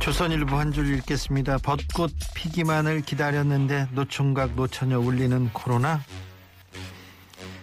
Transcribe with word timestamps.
조선일보 0.00 0.56
한 0.56 0.72
줄 0.72 0.94
읽겠습니다. 0.94 1.58
벚꽃 1.58 2.12
피기만을 2.34 3.02
기다렸는데 3.02 3.88
노총각 3.92 4.54
노처녀 4.54 4.98
울리는 4.98 5.50
코로나. 5.52 6.00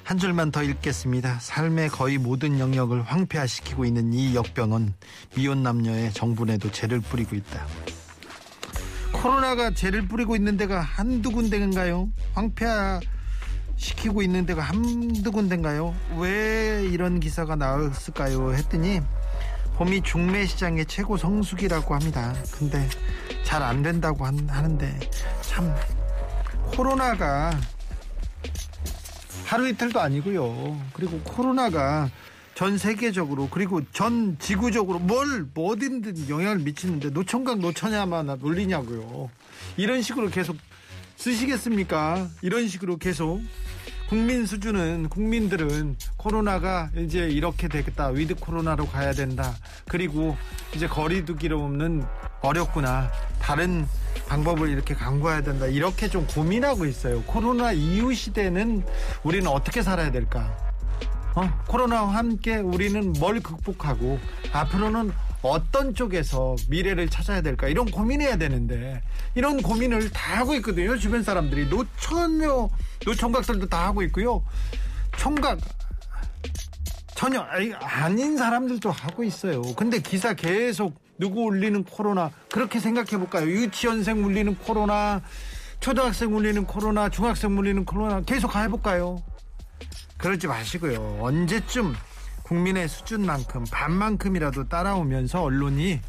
한 0.03 0.17
줄만 0.17 0.51
더 0.51 0.63
읽겠습니다. 0.63 1.39
삶의 1.41 1.89
거의 1.89 2.17
모든 2.17 2.59
영역을 2.59 3.01
황폐화시키고 3.01 3.83
있는 3.85 4.13
이 4.13 4.35
역병은 4.35 4.93
미혼 5.35 5.63
남녀의 5.63 6.13
정분에도 6.13 6.71
죄를 6.71 7.01
뿌리고 7.01 7.35
있다. 7.35 7.65
코로나가 9.11 9.71
죄를 9.71 10.07
뿌리고 10.07 10.35
있는 10.35 10.55
데가 10.57 10.79
한두 10.79 11.31
군데인가요? 11.31 12.09
황폐화 12.33 13.01
시키고 13.75 14.21
있는 14.21 14.45
데가 14.45 14.61
한두 14.61 15.31
군데인가요? 15.31 15.93
왜 16.17 16.87
이런 16.89 17.19
기사가 17.19 17.55
나왔을까요? 17.55 18.53
했더니 18.53 19.01
봄이 19.77 20.01
중매 20.01 20.45
시장의 20.47 20.85
최고 20.87 21.17
성수기라고 21.17 21.93
합니다. 21.93 22.33
근데 22.51 22.87
잘 23.43 23.61
안 23.61 23.83
된다고 23.83 24.25
한- 24.25 24.47
하는데 24.49 24.99
참 25.41 25.73
코로나가 26.75 27.51
하루 29.45 29.67
이틀도 29.69 29.99
아니고요. 30.01 30.79
그리고 30.93 31.19
코로나가 31.21 32.09
전 32.55 32.77
세계적으로 32.77 33.49
그리고 33.51 33.81
전 33.93 34.35
지구적으로 34.39 34.97
뭘 34.99 35.45
뭐든든 35.53 36.27
영향을 36.27 36.59
미치는데 36.59 37.11
노총각 37.11 37.59
노처녀만 37.59 38.25
놀리냐고요. 38.41 39.29
이런 39.77 40.01
식으로 40.01 40.29
계속 40.31 40.57
쓰시겠습니까? 41.17 42.27
이런 42.41 42.67
식으로 42.67 42.97
계속 42.97 43.41
국민 44.07 44.45
수준은 44.45 45.09
국민들은 45.09 45.97
코로나가 46.15 46.89
이제 46.95 47.27
이렇게 47.27 47.67
되겠다. 47.67 48.07
with 48.07 48.35
코로나로 48.35 48.87
가야 48.87 49.11
된다. 49.11 49.53
그리고 49.89 50.37
이제 50.73 50.87
거리두기로는 50.87 52.05
어렵구나. 52.41 53.11
다른 53.41 53.85
방법을 54.29 54.69
이렇게 54.69 54.93
강구해야 54.93 55.41
된다. 55.41 55.65
이렇게 55.65 56.07
좀 56.07 56.25
고민하고 56.25 56.85
있어요. 56.85 57.21
코로나 57.23 57.73
이후 57.73 58.13
시대는 58.13 58.85
우리는 59.23 59.47
어떻게 59.47 59.81
살아야 59.81 60.09
될까? 60.09 60.55
어? 61.35 61.49
코로나와 61.67 62.15
함께 62.15 62.55
우리는 62.55 63.13
뭘 63.19 63.41
극복하고 63.41 64.19
앞으로는 64.53 65.11
어떤 65.41 65.93
쪽에서 65.93 66.55
미래를 66.67 67.09
찾아야 67.09 67.41
될까? 67.41 67.67
이런 67.67 67.89
고민해야 67.89 68.37
되는데 68.37 69.01
이런 69.35 69.61
고민을 69.61 70.09
다 70.11 70.39
하고 70.39 70.55
있거든요 70.55 70.97
주변 70.97 71.23
사람들이. 71.23 71.67
노처녀 71.67 72.69
노총각들도 73.05 73.67
다 73.67 73.87
하고 73.87 74.01
있고요. 74.03 74.43
총각 75.17 75.59
전혀 77.15 77.41
아닌 77.41 78.37
사람들도 78.37 78.91
하고 78.91 79.23
있어요. 79.23 79.61
근데 79.75 79.99
기사 79.99 80.33
계속 80.33 80.93
누구 81.17 81.45
울리는 81.45 81.83
코로나 81.83 82.31
그렇게 82.51 82.79
생각해 82.79 83.17
볼까요? 83.17 83.47
유치원생 83.47 84.23
울리는 84.23 84.55
코로나 84.57 85.21
초등학생 85.79 86.35
울리는 86.35 86.65
코로나 86.65 87.09
중학생 87.09 87.57
울리는 87.57 87.85
코로나 87.85 88.21
계속 88.21 88.55
해볼까요? 88.55 89.17
그러지 90.17 90.47
마시고요. 90.47 91.19
언제쯤 91.21 91.95
국민의 92.47 92.87
수준만큼 92.87 93.65
반만큼이라도 93.69 94.69
따라오면서 94.69 95.43
언론이 95.43 95.99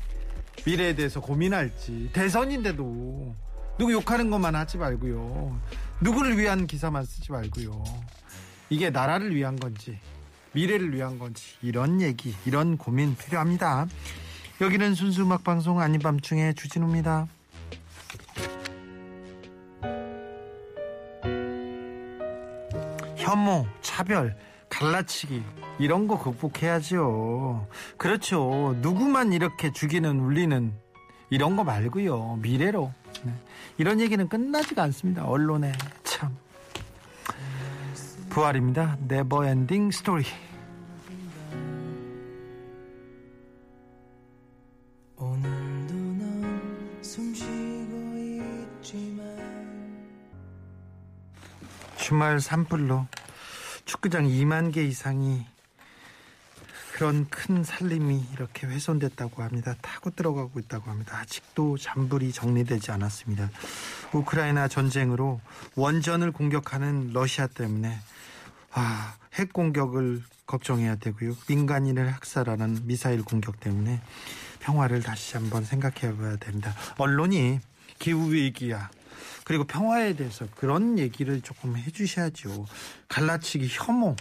미래에 0.64 0.94
대해서 0.94 1.20
고민할지 1.20 2.10
대선인데도 2.12 3.34
누구 3.78 3.92
욕하는 3.92 4.30
것만 4.30 4.54
하지 4.54 4.78
말고요. 4.78 5.60
누구를 6.00 6.38
위한 6.38 6.66
기사만 6.66 7.04
쓰지 7.04 7.32
말고요. 7.32 7.82
이게 8.70 8.90
나라를 8.90 9.34
위한 9.34 9.58
건지 9.58 9.98
미래를 10.52 10.94
위한 10.94 11.18
건지 11.18 11.56
이런 11.60 12.00
얘기 12.00 12.34
이런 12.44 12.76
고민 12.76 13.16
필요합니다. 13.16 13.88
여기는 14.60 14.94
순수 14.94 15.22
음악 15.22 15.42
방송 15.42 15.80
아닌 15.80 16.00
밤중에 16.00 16.52
주진우입니다. 16.52 17.26
혐오, 23.16 23.66
차별, 23.82 24.36
갈라치기 24.78 25.42
이런 25.80 26.06
거 26.06 26.18
극복해야죠. 26.18 27.66
그렇죠. 27.96 28.76
누구만 28.80 29.32
이렇게 29.32 29.72
죽이는 29.72 30.20
울리는 30.20 30.72
이런 31.30 31.56
거 31.56 31.64
말고요. 31.64 32.38
미래로 32.40 32.92
네. 33.24 33.32
이런 33.76 34.00
얘기는 34.00 34.28
끝나지가 34.28 34.84
않습니다. 34.84 35.26
언론에 35.26 35.72
참 36.04 36.36
부활입니다. 38.30 38.98
Never 39.08 39.44
Ending 39.44 39.90
Story. 39.90 40.24
주말 51.96 52.40
산불로 52.40 53.06
축구장 53.98 54.26
2만 54.28 54.72
개 54.72 54.84
이상이 54.84 55.44
그런 56.92 57.28
큰 57.30 57.64
살림이 57.64 58.24
이렇게 58.32 58.66
훼손됐다고 58.66 59.42
합니다. 59.42 59.74
타고 59.82 60.10
들어가고 60.10 60.60
있다고 60.60 60.90
합니다. 60.90 61.18
아직도 61.18 61.78
잔불이 61.78 62.32
정리되지 62.32 62.92
않았습니다. 62.92 63.50
우크라이나 64.12 64.68
전쟁으로 64.68 65.40
원전을 65.74 66.30
공격하는 66.30 67.12
러시아 67.12 67.48
때문에 67.48 67.98
아, 68.72 69.16
핵 69.34 69.52
공격을 69.52 70.22
걱정해야 70.46 70.94
되고요. 70.96 71.36
민간인을 71.48 72.12
학살하는 72.12 72.86
미사일 72.86 73.24
공격 73.24 73.58
때문에 73.58 74.00
평화를 74.60 75.02
다시 75.02 75.36
한번 75.36 75.64
생각해 75.64 76.16
봐야 76.16 76.36
됩니다. 76.36 76.72
언론이 76.98 77.58
기후 77.98 78.32
위기야. 78.32 78.90
그리고 79.44 79.64
평화에 79.64 80.14
대해서 80.14 80.46
그런 80.56 80.98
얘기를 80.98 81.40
조금 81.40 81.76
해 81.76 81.90
주셔야죠. 81.90 82.66
갈라치기 83.08 83.68
혐오, 83.70 84.16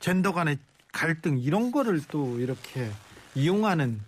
젠더 0.00 0.32
간의 0.32 0.58
갈등 0.92 1.38
이런 1.38 1.70
거를 1.70 2.00
또 2.08 2.38
이렇게 2.40 2.90
이용하는 3.34 4.00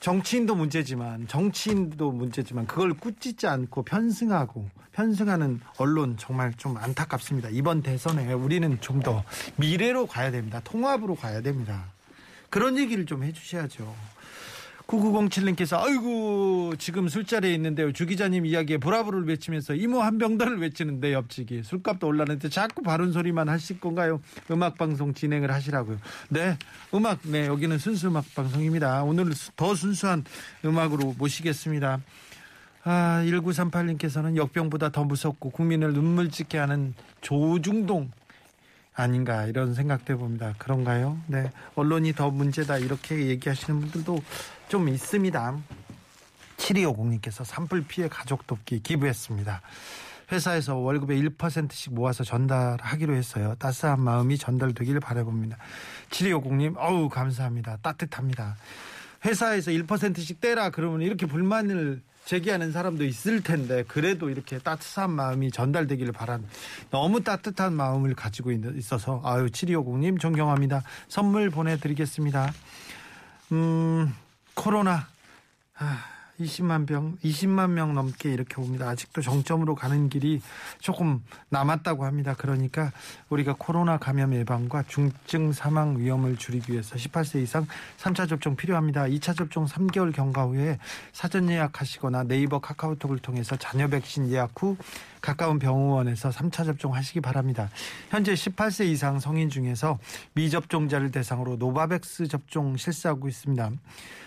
정치인도 0.00 0.54
문제지만 0.54 1.26
정치인도 1.26 2.12
문제지만 2.12 2.66
그걸 2.66 2.92
꾸짖지 2.94 3.46
않고 3.46 3.82
편승하고 3.82 4.68
편승하는 4.92 5.60
언론 5.78 6.16
정말 6.18 6.54
좀 6.54 6.76
안타깝습니다. 6.76 7.48
이번 7.50 7.82
대선에 7.82 8.32
우리는 8.32 8.80
좀 8.80 9.00
더 9.00 9.24
미래로 9.56 10.06
가야 10.06 10.30
됩니다. 10.30 10.60
통합으로 10.64 11.14
가야 11.16 11.40
됩니다. 11.40 11.84
그런 12.50 12.78
얘기를 12.78 13.04
좀 13.04 13.22
해주셔야죠. 13.24 13.94
9907님께서 14.86 15.78
아이고 15.78 16.74
지금 16.78 17.08
술자리에 17.08 17.52
있는데요 17.54 17.92
주 17.92 18.06
기자님 18.06 18.46
이야기에 18.46 18.78
브라보를 18.78 19.26
외치면서 19.26 19.74
이모 19.74 20.00
한 20.00 20.18
병더를 20.18 20.60
외치는데 20.60 21.12
옆집이 21.12 21.62
술값도 21.64 22.06
올랐는데 22.06 22.48
자꾸 22.48 22.82
바른 22.82 23.12
소리만 23.12 23.48
하실 23.48 23.80
건가요 23.80 24.20
음악 24.50 24.78
방송 24.78 25.12
진행을 25.12 25.50
하시라고요 25.50 25.98
네 26.28 26.56
음악 26.94 27.20
네 27.24 27.46
여기는 27.46 27.78
순수 27.78 28.08
음악 28.08 28.24
방송입니다 28.34 29.02
오늘 29.02 29.32
더 29.56 29.74
순수한 29.74 30.24
음악으로 30.64 31.14
모시겠습니다 31.18 32.00
아 32.84 33.22
1938님께서는 33.26 34.36
역병보다 34.36 34.90
더 34.90 35.02
무섭고 35.02 35.50
국민을 35.50 35.92
눈물 35.92 36.30
짓게 36.30 36.58
하는 36.58 36.94
조중동 37.20 38.10
아닌가 38.96 39.44
이런 39.44 39.74
생각도 39.74 40.14
해봅니다. 40.14 40.54
그런가요? 40.56 41.18
네. 41.26 41.50
언론이 41.74 42.14
더 42.14 42.30
문제다 42.30 42.78
이렇게 42.78 43.26
얘기하시는 43.26 43.78
분들도 43.80 44.22
좀 44.68 44.88
있습니다. 44.88 45.56
7250님께서 46.56 47.44
산불 47.44 47.84
피해 47.86 48.08
가족 48.08 48.46
돕기 48.46 48.82
기부했습니다. 48.82 49.60
회사에서 50.32 50.76
월급의 50.76 51.22
1%씩 51.22 51.94
모아서 51.94 52.24
전달하기로 52.24 53.14
했어요. 53.14 53.54
따스한 53.58 54.00
마음이 54.00 54.38
전달되길 54.38 54.98
바라봅니다. 54.98 55.56
7250님, 56.10 56.76
어우, 56.78 57.08
감사합니다. 57.08 57.78
따뜻합니다. 57.80 58.56
회사에서 59.24 59.70
1%씩 59.70 60.40
떼라 60.40 60.70
그러면 60.70 61.02
이렇게 61.02 61.26
불만을 61.26 62.02
제기하는 62.24 62.72
사람도 62.72 63.04
있을 63.04 63.40
텐데 63.44 63.84
그래도 63.86 64.28
이렇게 64.30 64.58
따뜻한 64.58 65.12
마음이 65.12 65.52
전달되기를 65.52 66.12
바란 66.12 66.44
너무 66.90 67.22
따뜻한 67.22 67.72
마음을 67.72 68.16
가지고 68.16 68.50
있- 68.50 68.64
있어서 68.76 69.20
아유 69.24 69.46
7250님 69.46 70.18
존경합니다. 70.18 70.82
선물 71.06 71.50
보내드리겠습니다. 71.50 72.52
음 73.52 74.12
코로나 74.56 75.06
20만 76.40 76.86
병, 76.86 77.16
20만 77.18 77.70
명 77.70 77.94
넘게 77.94 78.32
이렇게 78.32 78.60
옵니다. 78.60 78.88
아직도 78.88 79.22
정점으로 79.22 79.74
가는 79.74 80.08
길이 80.08 80.42
조금 80.80 81.22
남았다고 81.50 82.04
합니다. 82.04 82.34
그러니까 82.36 82.90
우리가 83.28 83.54
코로나 83.58 83.98
감염 83.98 84.34
예방과 84.34 84.84
중증 84.88 85.52
사망 85.52 85.98
위험을 85.98 86.36
줄이기 86.36 86.72
위해서 86.72 86.96
18세 86.96 87.42
이상 87.42 87.66
3차 87.98 88.28
접종 88.28 88.56
필요합니다. 88.56 89.04
2차 89.04 89.36
접종 89.36 89.66
3개월 89.66 90.12
경과 90.12 90.44
후에 90.44 90.78
사전 91.12 91.48
예약하시거나 91.50 92.24
네이버 92.24 92.58
카카오톡을 92.58 93.18
통해서 93.18 93.56
잔여 93.56 93.88
백신 93.88 94.30
예약 94.30 94.50
후 94.56 94.76
가까운 95.26 95.58
병원에서 95.58 96.30
3차 96.30 96.64
접종하시기 96.64 97.20
바랍니다. 97.20 97.68
현재 98.10 98.32
18세 98.34 98.86
이상 98.86 99.18
성인 99.18 99.50
중에서 99.50 99.98
미접종자를 100.34 101.10
대상으로 101.10 101.56
노바백스 101.56 102.28
접종 102.28 102.76
실시하고 102.76 103.26
있습니다. 103.26 103.70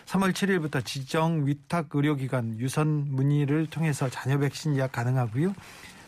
3월 0.07 0.33
7일부터 0.33 0.83
지정 0.83 1.47
위탁 1.47 1.87
의료기관 1.93 2.59
유선 2.59 3.15
문의를 3.15 3.67
통해서 3.67 4.09
자녀 4.09 4.37
백신 4.39 4.75
예약 4.75 4.91
가능하고요. 4.91 5.55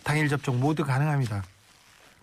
당일 0.04 0.28
접종 0.28 0.60
모두 0.60 0.84
가능합니다. 0.84 1.42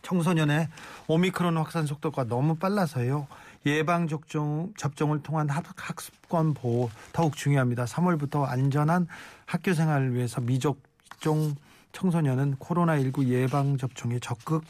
청소년의 0.02 0.68
오미크론 1.06 1.56
확산 1.56 1.86
속도가 1.86 2.24
너무 2.24 2.56
빨라서요. 2.56 3.28
예방 3.64 4.08
접종 4.08 4.74
접종을 4.76 5.22
통한 5.22 5.48
학- 5.48 5.64
학습권 5.74 6.52
보호 6.52 6.90
더욱 7.14 7.34
중요합니다. 7.34 7.86
3월부터 7.86 8.44
안전한 8.46 9.06
학교 9.46 9.72
생활을 9.72 10.14
위해서 10.14 10.42
미접종 10.42 11.54
청소년은 11.92 12.56
코로나19 12.56 13.28
예방 13.28 13.76
접종에 13.78 14.18
적극 14.18 14.64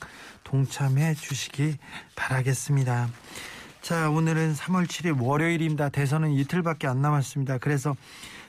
동참해 0.45 1.15
주시기 1.15 1.77
바라겠습니다. 2.17 3.09
자, 3.83 4.11
오늘은 4.11 4.55
3월 4.55 4.87
7일 4.87 5.23
월요일입니다. 5.23 5.89
대선은 5.89 6.33
이틀밖에 6.33 6.87
안 6.87 7.01
남았습니다. 7.01 7.59
그래서 7.59 7.97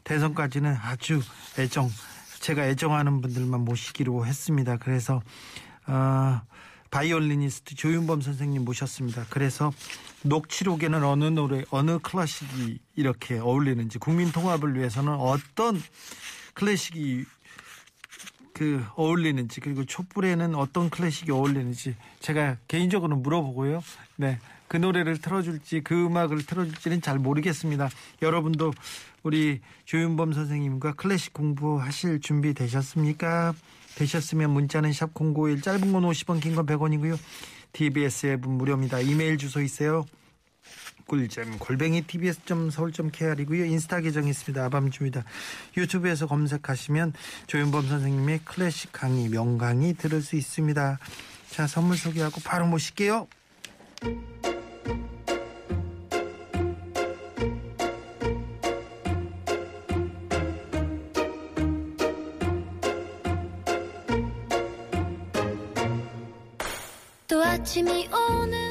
대선까지는 0.04 0.76
아주 0.82 1.22
애정, 1.58 1.90
제가 2.42 2.66
애정하는 2.66 3.22
분들만 3.22 3.62
모시기로 3.62 4.26
했습니다. 4.26 4.78
그래서, 4.78 5.22
어, 5.88 6.42
바이올리니스트 6.92 7.76
조윤범 7.76 8.22
선생님 8.22 8.66
모셨습니다. 8.66 9.26
그래서 9.30 9.72
녹취록에는 10.24 11.04
어느 11.04 11.26
노래, 11.26 11.64
어느 11.70 12.00
클래식이 12.00 12.80
이렇게 12.96 13.38
어울리는지, 13.38 14.00
국민 14.00 14.32
통합을 14.32 14.76
위해서는 14.76 15.14
어떤 15.14 15.82
클래식이 16.56 17.26
그 18.60 18.84
어울리는지 18.96 19.62
그리고 19.62 19.86
촛불에는 19.86 20.54
어떤 20.54 20.90
클래식이 20.90 21.32
어울리는지 21.32 21.96
제가 22.20 22.58
개인적으로 22.68 23.16
물어보고요. 23.16 23.82
네. 24.18 24.38
그 24.68 24.76
노래를 24.76 25.18
틀어줄지 25.20 25.80
그 25.80 26.06
음악을 26.08 26.46
틀어줄지는 26.46 27.02
잘 27.02 27.20
모르겠습니다. 27.20 27.90
여러분도 28.22 28.74
우리 29.24 29.62
조윤범 29.86 30.34
선생님과 30.34 30.96
클래식 30.96 31.32
공부하실 31.34 32.20
준비 32.20 32.54
되셨습니까? 32.54 33.54
되셨으면 33.96 34.52
문자는 34.52 34.92
샵 34.92 35.12
051 35.14 35.62
짧은 35.62 35.94
건 35.94 36.04
50원 36.04 36.42
긴 36.42 36.54
건 36.54 36.66
100원이고요. 36.66 37.18
TBS 37.72 38.26
앱은 38.28 38.52
무료입니다. 38.52 39.00
이메일 39.00 39.38
주소 39.38 39.62
있어요. 39.62 40.06
꿀잼 41.10 41.58
골뱅이 41.58 42.04
tbs.서울.kr이고요. 42.04 43.66
인스타 43.66 44.00
계정이 44.00 44.30
있습니다. 44.30 44.64
아밤주입니다. 44.66 45.26
유튜브에서 45.76 46.28
검색하시면 46.28 47.14
조윤범 47.48 47.88
선생님의 47.88 48.42
클래식 48.46 48.92
강의 48.94 49.28
명강의 49.28 49.96
들을 49.96 50.22
수 50.22 50.36
있습니다. 50.36 51.00
자 51.50 51.68
선물 51.68 51.98
소개하고 51.98 52.40
바로 52.46 52.68
모실게요. 52.68 53.28
또 67.28 67.44
아침이 67.44 68.08
오는 68.08 68.69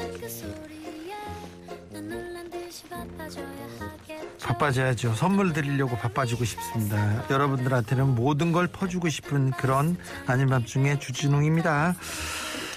바빠져야죠. 4.41 5.13
선물 5.13 5.53
드리려고 5.53 5.95
바빠지고 5.97 6.45
싶습니다. 6.45 7.23
여러분들한테는 7.29 8.15
모든 8.15 8.51
걸 8.51 8.67
퍼주고 8.67 9.09
싶은 9.09 9.51
그런 9.51 9.97
아닌 10.25 10.47
밤중에 10.47 10.99
주진우입니다. 10.99 11.95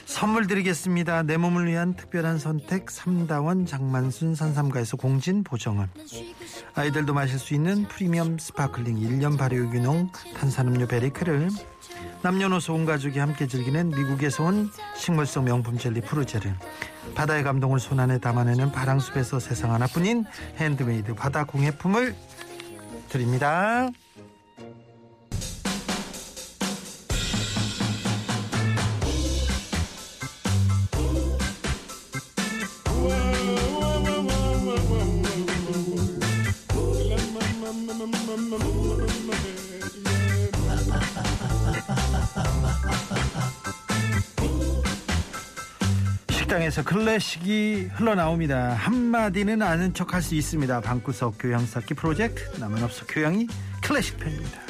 선물 0.04 0.46
드리겠습니다. 0.46 1.22
내 1.22 1.38
몸을 1.38 1.66
위한 1.66 1.94
특별한 1.94 2.38
선택 2.38 2.90
삼다원 2.90 3.64
장만순 3.64 4.34
산삼가에서 4.34 4.98
공진 4.98 5.42
보정을 5.42 5.88
아이들도 6.74 7.14
마실 7.14 7.38
수 7.38 7.54
있는 7.54 7.84
프리미엄 7.88 8.38
스파클링 8.38 8.96
1년 8.96 9.38
발효 9.38 9.56
유기농 9.56 10.10
탄산음료 10.36 10.86
베리크를 10.86 11.48
남녀노소 12.20 12.74
온 12.74 12.84
가족이 12.84 13.18
함께 13.18 13.46
즐기는 13.46 13.88
미국에서 13.88 14.44
온 14.44 14.70
식물성 14.96 15.44
명품 15.44 15.78
젤리 15.78 16.02
푸르제를 16.02 16.54
바다의 17.14 17.44
감동을 17.44 17.80
손안에 17.80 18.18
담아내는 18.18 18.72
바랑숲에서 18.72 19.40
세상 19.40 19.72
하나뿐인 19.72 20.24
핸드메이드 20.56 21.14
바다 21.14 21.44
공예품을 21.44 22.14
드립니다. 23.08 23.90
식당에서 46.62 46.84
클래식이 46.84 47.88
흘러나옵니다. 47.92 48.74
한마디는 48.74 49.62
아는 49.62 49.92
척 49.94 50.14
할 50.14 50.22
수 50.22 50.34
있습니다. 50.34 50.80
방구석 50.80 51.34
교양 51.38 51.66
쌓기 51.66 51.94
프로젝트 51.94 52.42
남은 52.60 52.82
없어 52.82 53.04
교양이 53.06 53.46
클래식 53.82 54.16
편입니다. 54.18 54.60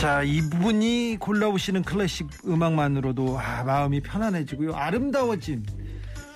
자, 0.00 0.22
이분이 0.22 1.18
골라오시는 1.20 1.82
클래식 1.82 2.28
음악만으로도 2.46 3.38
아, 3.38 3.64
마음이 3.64 4.00
편안해지고요. 4.00 4.74
아름다워진 4.74 5.66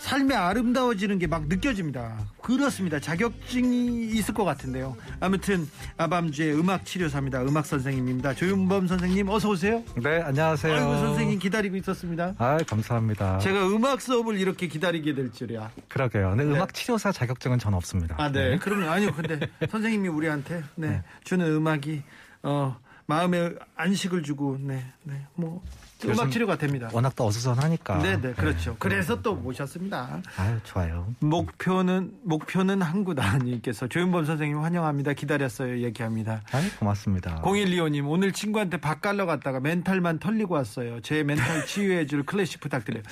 삶이 0.03 0.35
아름다워지는 0.35 1.19
게 1.21 1.27
막 1.33 1.47
느껴집니다. 1.47 2.19
그렇습니다. 2.43 2.99
자격증이 2.99 4.07
있을 4.11 4.35
것 4.35 4.45
같은데요. 4.45 4.97
아무튼 5.21 5.67
아밤주의 5.97 6.59
음악 6.59 6.85
치료사입니다. 6.85 7.43
음악 7.43 7.65
선생님입니다. 7.65 8.35
조윤범 8.35 8.89
선생님 8.89 9.29
어서 9.29 9.49
오세요. 9.51 9.83
네, 10.03 10.21
안녕하세요. 10.21 10.75
아이고 10.75 10.97
선생님 10.97 11.39
기다리고 11.39 11.77
있었습니다. 11.77 12.35
아, 12.39 12.59
감사합니다. 12.67 13.39
제가 13.39 13.69
음악 13.69 14.01
수업을 14.03 14.39
이렇게 14.39 14.67
기다리게 14.67 15.15
될 15.15 15.33
줄이야. 15.33 15.71
그러게요. 15.89 16.31
근데 16.37 16.45
음악 16.45 16.75
치료사 16.75 17.13
자격증은 17.13 17.61
전 17.61 17.73
없습니다. 17.75 18.17
아, 18.19 18.31
네. 18.31 18.59
그러면 18.61 18.89
아니요. 18.89 19.13
근데 19.15 19.49
선생님이 19.71 20.09
우리한테 20.09 20.65
네, 20.75 21.03
주는 21.23 21.47
음악이 21.47 22.03
어 22.43 22.77
마음에 23.07 23.51
안식을 23.77 24.23
주고 24.23 24.57
네, 24.61 24.85
네. 25.03 25.27
뭐 25.35 25.63
음악 26.05 26.31
치료가 26.31 26.57
됩니다. 26.57 26.89
워낙 26.93 27.15
또 27.15 27.27
어수선하니까. 27.27 27.99
네, 28.03 28.21
네, 28.21 28.33
그렇죠. 28.33 28.77
그래서 28.79 29.23
또 29.23 29.35
모셨습니다. 29.35 30.21
아유, 30.37 30.59
좋아요. 30.65 31.07
목표는 31.21 32.13
목표는 32.23 32.83
한구다님께서 32.83 33.87
조윤범 33.87 34.25
선생님 34.25 34.59
환영합니다. 34.59 35.13
기다렸어요. 35.13 35.79
얘기합니다. 35.81 36.43
아유, 36.53 36.69
고맙습니다. 36.79 37.41
0125님 37.43 38.09
오늘 38.09 38.33
친구한테 38.33 38.79
밥 38.79 39.01
갈러 39.01 39.27
갔다가 39.27 39.61
멘탈만 39.61 40.19
털리고 40.19 40.55
왔어요. 40.55 41.01
제 41.03 41.23
멘탈 41.23 41.65
치유해줄 41.67 42.25
클래식 42.25 42.61
부탁드려요. 42.61 43.03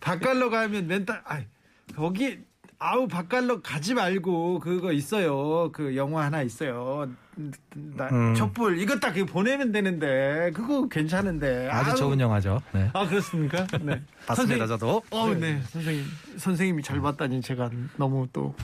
밥 0.00 0.20
갈러 0.20 0.50
가면 0.50 0.86
멘탈 0.86 1.22
아 1.24 1.40
거기 1.96 2.38
아우 2.78 3.08
밥 3.08 3.28
갈러 3.28 3.60
가지 3.60 3.94
말고 3.94 4.60
그거 4.60 4.92
있어요. 4.92 5.70
그 5.72 5.96
영화 5.96 6.24
하나 6.24 6.42
있어요. 6.42 7.08
나, 7.74 8.08
음. 8.08 8.34
촛불 8.34 8.78
이거 8.78 8.98
딱 8.98 9.12
보내면 9.26 9.70
되는데 9.70 10.50
그거 10.54 10.88
괜찮은데 10.88 11.68
아주 11.70 11.90
아우. 11.90 11.96
좋은 11.96 12.18
영화죠. 12.20 12.62
네. 12.72 12.90
아 12.94 13.06
그렇습니까? 13.06 13.66
네. 13.82 14.00
봤습니다, 14.26 14.34
선생님, 14.34 14.66
저도. 14.68 15.02
어, 15.10 15.34
네. 15.34 15.60
선생님 15.70 16.04
선생님이 16.38 16.82
잘 16.82 17.00
봤다니 17.00 17.42
제가 17.42 17.70
너무 17.96 18.26
또 18.32 18.54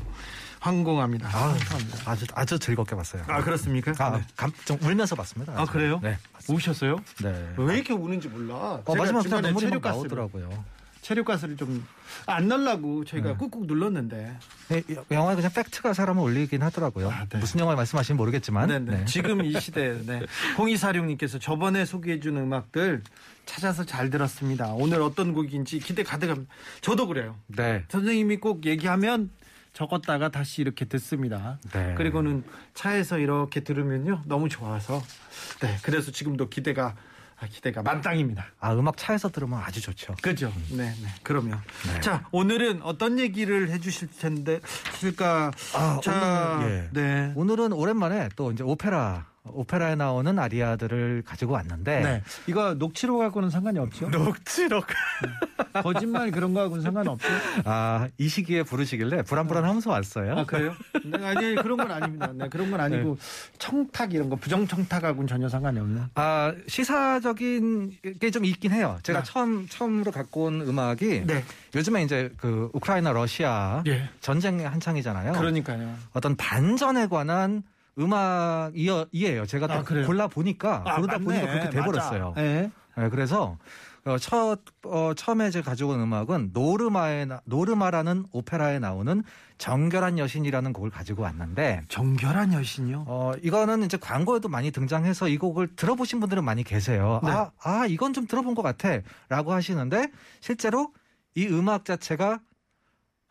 황공합니다. 0.61 1.29
아, 1.29 1.49
감사합니다. 1.49 2.11
아주, 2.11 2.25
아주 2.35 2.59
즐겁게 2.59 2.95
봤어요. 2.97 3.23
아 3.27 3.43
그렇습니까? 3.43 3.93
아, 3.99 4.17
네. 4.17 4.25
감, 4.37 4.51
좀 4.65 4.79
울면서 4.83 5.17
봤습니다. 5.17 5.53
아 5.57 5.65
그래요? 5.67 6.01
네. 6.03 6.17
우셨어요? 6.49 6.97
네. 7.23 7.55
왜 7.59 7.75
이렇게 7.77 7.93
우는지 7.93 8.29
몰라. 8.29 8.81
어, 8.85 8.95
마지막 8.97 9.23
중간에 9.23 9.53
가스를- 9.53 9.83
나오더라고요. 9.83 10.65
체류가스를 11.03 11.57
좀 11.57 11.85
안 12.27 12.49
넣으려고 12.49 13.05
저희가 13.05 13.37
꾹꾹 13.37 13.67
눌렀는데 13.67 14.37
네, 14.69 14.83
영화에 15.11 15.35
그냥 15.35 15.51
팩트가 15.53 15.93
사람을 15.93 16.23
올리긴 16.23 16.63
하더라고요. 16.63 17.11
아, 17.11 17.27
네. 17.29 17.39
무슨 17.39 17.61
영화 17.61 17.75
말씀하시는지 17.75 18.17
모르겠지만. 18.17 18.69
네, 18.69 18.79
네. 18.79 18.99
네. 18.99 19.05
지금 19.07 19.45
이 19.45 19.53
시대에 19.61 19.99
네. 20.05 20.23
0246님께서 20.57 21.41
저번에 21.41 21.85
소개해준 21.85 22.37
음악들 22.37 23.03
찾아서 23.47 23.85
잘 23.85 24.11
들었습니다. 24.11 24.73
오늘 24.75 25.03
어떤 25.03 25.33
곡인지 25.33 25.81
기대 25.81 26.03
가득합니다. 26.03 26.53
저도 26.81 27.07
그래요. 27.09 27.37
네. 27.49 27.85
선생님이 27.89 28.37
꼭 28.37 28.65
얘기하면 28.67 29.31
적었다가 29.73 30.29
다시 30.29 30.61
이렇게 30.61 30.85
듣습니다. 30.85 31.59
네. 31.73 31.95
그리고는 31.97 32.45
차에서 32.75 33.19
이렇게 33.19 33.61
들으면요 33.61 34.23
너무 34.27 34.49
좋아서 34.51 35.03
네 35.61 35.79
그래서 35.83 36.13
지금도 36.13 36.51
기대가 36.51 36.89
아, 36.89 37.12
기대가 37.47 37.83
만땅입니다. 37.83 38.47
아, 38.61 38.75
음악 38.75 38.97
차에서 38.97 39.29
들으면 39.31 39.59
아주 39.61 39.81
좋죠. 39.81 40.15
그죠? 40.23 40.53
네, 40.71 40.95
네. 41.03 41.09
그러면 41.23 41.61
네. 41.93 42.01
자 42.01 42.27
오늘은 42.31 42.83
어떤 42.83 43.19
얘기를 43.19 43.71
해주실 43.71 44.09
텐데 44.19 44.61
실까? 44.99 45.51
아, 45.75 46.01
자, 46.03 46.59
오늘, 46.61 46.91
예. 46.95 47.01
네. 47.01 47.33
오늘은 47.35 47.73
오랜만에 47.73 48.29
또 48.37 48.53
이제 48.53 48.63
오페라, 48.63 49.27
오페라에 49.53 49.97
나오는 49.97 50.39
아리아들을 50.39 51.23
가지고 51.27 51.55
왔는데. 51.55 52.01
네. 52.01 52.23
이거 52.47 52.75
녹취록 52.75 53.21
하고는 53.23 53.51
상관이 53.51 53.79
없죠? 53.81 54.09
녹취록. 54.09 54.87
거짓말 55.83 56.31
그런 56.31 56.55
거하고는 56.55 56.83
상관없죠? 56.83 57.27
아, 57.65 58.09
이 58.19 58.29
시기에 58.29 58.63
부르시길래 58.63 59.23
불안불안하면서 59.23 59.91
왔어요. 59.91 60.39
아, 60.39 60.45
그래요? 60.47 60.75
네, 61.05 61.27
아니, 61.27 61.55
그런 61.57 61.77
건 61.77 61.91
아닙니다. 61.91 62.31
네, 62.35 62.49
그런 62.49 62.71
건 62.71 62.81
아니고, 62.81 63.19
청탁 63.59 64.15
이런 64.15 64.31
거, 64.31 64.37
부정 64.37 64.67
청탁하고는 64.67 65.27
전혀 65.27 65.49
상관이 65.49 65.79
없는. 65.81 66.03
아, 66.15 66.55
시사적인 66.69 67.99
게 68.21 68.33
좀 68.33 68.45
있긴 68.47 68.73
해요. 68.73 68.99
제가 69.03 69.23
네. 69.23 69.25
처음, 69.31 69.69
처음으로 69.69 70.11
갖고 70.11 70.45
온 70.45 70.63
음악이 70.63 71.25
네. 71.27 71.45
요즘에 71.75 72.03
이제 72.03 72.33
그 72.39 72.71
우크라이나 72.73 73.13
러시아 73.13 73.83
예. 73.87 74.09
전쟁 74.21 74.65
한창이잖아요. 74.65 75.33
그러니까요. 75.35 75.95
어떤 76.15 76.35
반전에 76.37 77.09
관한 77.09 77.63
음악이에요. 77.99 79.47
제가 79.47 79.67
아? 79.73 79.83
골라 80.07 80.27
보니까 80.29 80.83
아, 80.87 80.97
고르다 80.97 81.19
맞네. 81.19 81.25
보니까 81.25 81.47
그렇게 81.53 81.71
돼버렸어요. 81.71 82.33
네. 82.37 82.71
네, 82.97 83.09
그래서 83.09 83.57
어, 84.05 84.19
첫 84.19 84.59
어, 84.85 85.13
처음에 85.15 85.51
제가 85.51 85.71
가지고 85.71 85.93
온 85.93 86.01
음악은 86.01 86.51
노르마에 86.53 87.25
나- 87.25 87.41
노르마라는 87.45 88.25
오페라에 88.33 88.81
나오는 88.81 89.23
정결한 89.59 90.19
여신이라는 90.19 90.73
곡을 90.73 90.91
가지고 90.91 91.23
왔는데 91.23 91.83
정결한 91.89 92.53
여신이요? 92.53 93.05
어, 93.07 93.33
이거는 93.43 93.85
이제 93.85 93.97
광고에도 93.97 94.49
많이 94.49 94.73
등장해서 94.73 95.29
이 95.29 95.39
곡을 95.39 95.77
들어보신 95.77 96.19
분들은 96.19 96.43
많이 96.45 96.65
계세요. 96.65 97.21
네. 97.23 97.31
아, 97.31 97.51
아, 97.63 97.87
이건 97.87 98.13
좀 98.13 98.27
들어본 98.27 98.57
것 98.57 98.63
같아. 98.63 98.99
라고 99.29 99.53
하시는데, 99.53 100.09
실제로 100.41 100.93
이 101.37 101.47
음악 101.47 101.85
자체가, 101.85 102.41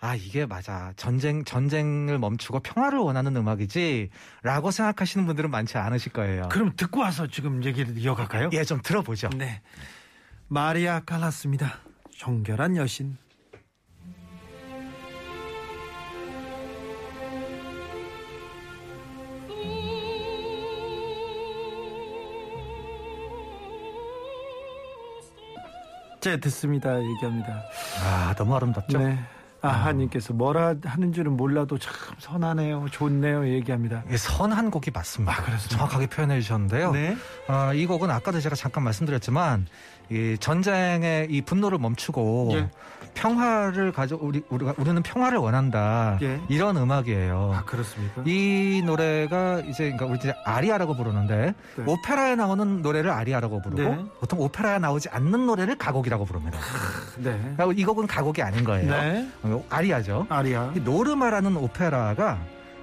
아, 0.04 0.16
이게 0.16 0.48
맞아. 0.48 0.94
전쟁, 0.96 1.44
전쟁을 1.44 2.18
멈추고 2.18 2.62
평화를 2.62 2.98
원하는 2.98 3.36
음악이지. 3.36 4.10
라고 4.42 4.72
생각하시는 4.72 5.28
분들은 5.28 5.52
많지 5.52 5.78
않으실 5.78 6.12
거예요. 6.12 6.50
그럼 6.50 6.74
듣고 6.76 7.02
와서 7.02 7.28
지금 7.28 7.64
얘기를 7.64 7.96
이어갈까요? 7.96 8.50
예, 8.54 8.64
좀 8.64 8.82
들어보죠. 8.82 9.30
네. 9.38 9.62
마리아 10.48 11.02
칼라스입니다. 11.02 11.76
정결한 12.18 12.78
여신. 12.78 13.16
제 26.20 26.40
듣습니다. 26.40 27.00
얘기합니다. 27.04 27.64
아, 28.04 28.34
너무 28.36 28.56
아름답죠? 28.56 28.98
네. 28.98 29.20
아하님께서 29.62 30.34
뭐라 30.34 30.76
하는 30.84 31.14
줄은 31.14 31.38
몰라도 31.38 31.78
참 31.78 31.94
선하네요. 32.18 32.88
좋네요. 32.92 33.48
얘기합니다. 33.48 34.04
이게 34.08 34.18
선한 34.18 34.72
곡이 34.72 34.92
맞습니다. 34.92 35.34
아? 35.34 35.58
정확하게 35.70 36.08
표현해 36.08 36.42
주셨는데요. 36.42 36.92
네. 36.92 37.16
아, 37.48 37.74
이 37.74 37.86
곡은 37.86 38.10
아까도 38.10 38.40
제가 38.40 38.56
잠깐 38.56 38.84
말씀드렸지만 38.84 39.68
이 40.12 40.38
전쟁의 40.38 41.28
이 41.30 41.42
분노를 41.42 41.78
멈추고 41.78 42.50
예. 42.54 42.70
평화를 43.14 43.92
가져 43.92 44.18
우리 44.20 44.42
우리가 44.50 44.74
우리는 44.78 45.02
평화를 45.02 45.38
원한다 45.38 46.18
예. 46.22 46.40
이런 46.50 46.76
음악이에요. 46.78 47.54
아, 47.56 47.64
그렇습니까? 47.64 48.22
이 48.26 48.82
노래가 48.86 49.62
이제 49.62 49.86
그러니까 49.86 50.06
우리 50.06 50.18
이제 50.18 50.34
아리아라고 50.46 50.96
부르는데 50.96 51.54
네. 51.76 51.84
오페라에 51.86 52.36
나오는 52.36 52.82
노래를 52.82 53.10
아리아라고 53.10 53.62
부르고 53.62 53.82
네. 53.82 54.06
보통 54.20 54.40
오페라에 54.40 54.80
나오지 54.80 55.10
않는 55.10 55.46
노래를 55.46 55.78
가곡이라고 55.78 56.26
부릅니다. 56.26 56.60
네. 57.18 57.54
그리고 57.56 57.72
이 57.72 57.84
곡은 57.86 58.08
가곡이 58.08 58.42
아닌 58.42 58.64
거예요. 58.64 58.92
네. 58.92 59.30
어, 59.44 59.64
아리아죠. 59.70 60.28
아리아. 60.30 60.72
이 60.76 60.80
노르마라는 60.82 61.56
오페라가 61.56 62.40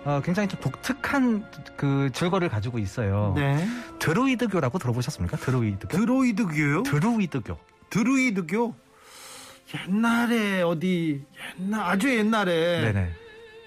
어, 0.09 0.23
굉장히 0.25 0.49
좀 0.49 0.59
독특한 0.61 1.45
그 1.77 2.09
줄거리를 2.15 2.49
가지고 2.49 2.79
있어요. 2.79 3.35
네. 3.37 3.69
드루이드교라고 3.99 4.79
들어보셨습니까? 4.79 5.37
드루이드교? 5.37 5.89
드로이드교요? 5.89 6.83
드루이드교. 6.85 7.59
드루이드교? 7.91 8.75
옛날에 9.87 10.63
어디 10.63 11.23
옛날 11.61 11.81
아주 11.83 12.09
옛날에 12.17 12.81
네네. 12.91 13.13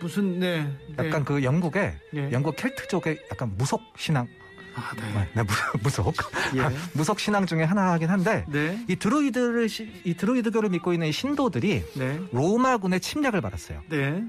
무슨 0.01 0.39
네, 0.39 0.67
네. 0.97 1.05
약간 1.07 1.23
그 1.23 1.43
영국의 1.43 1.93
예. 2.15 2.31
영국 2.31 2.55
켈트족의 2.55 3.19
약간 3.31 3.53
무속 3.55 3.79
신앙, 3.95 4.27
아, 4.75 4.95
네. 4.95 5.29
네, 5.35 5.43
무- 5.43 5.47
무속 5.83 6.15
예. 6.55 6.61
무속 6.97 7.19
신앙 7.19 7.45
중에 7.45 7.61
하나이긴 7.65 8.09
한데 8.09 8.45
네. 8.47 8.83
이 8.87 8.95
드루이드를 8.95 9.69
시- 9.69 9.91
이 10.03 10.15
드루이드교를 10.15 10.69
믿고 10.69 10.91
있는 10.91 11.05
이 11.05 11.11
신도들이 11.11 11.83
네. 11.93 12.19
로마군의 12.31 12.99
침략을 12.99 13.41
받았어요. 13.41 13.83
네. 13.89 14.23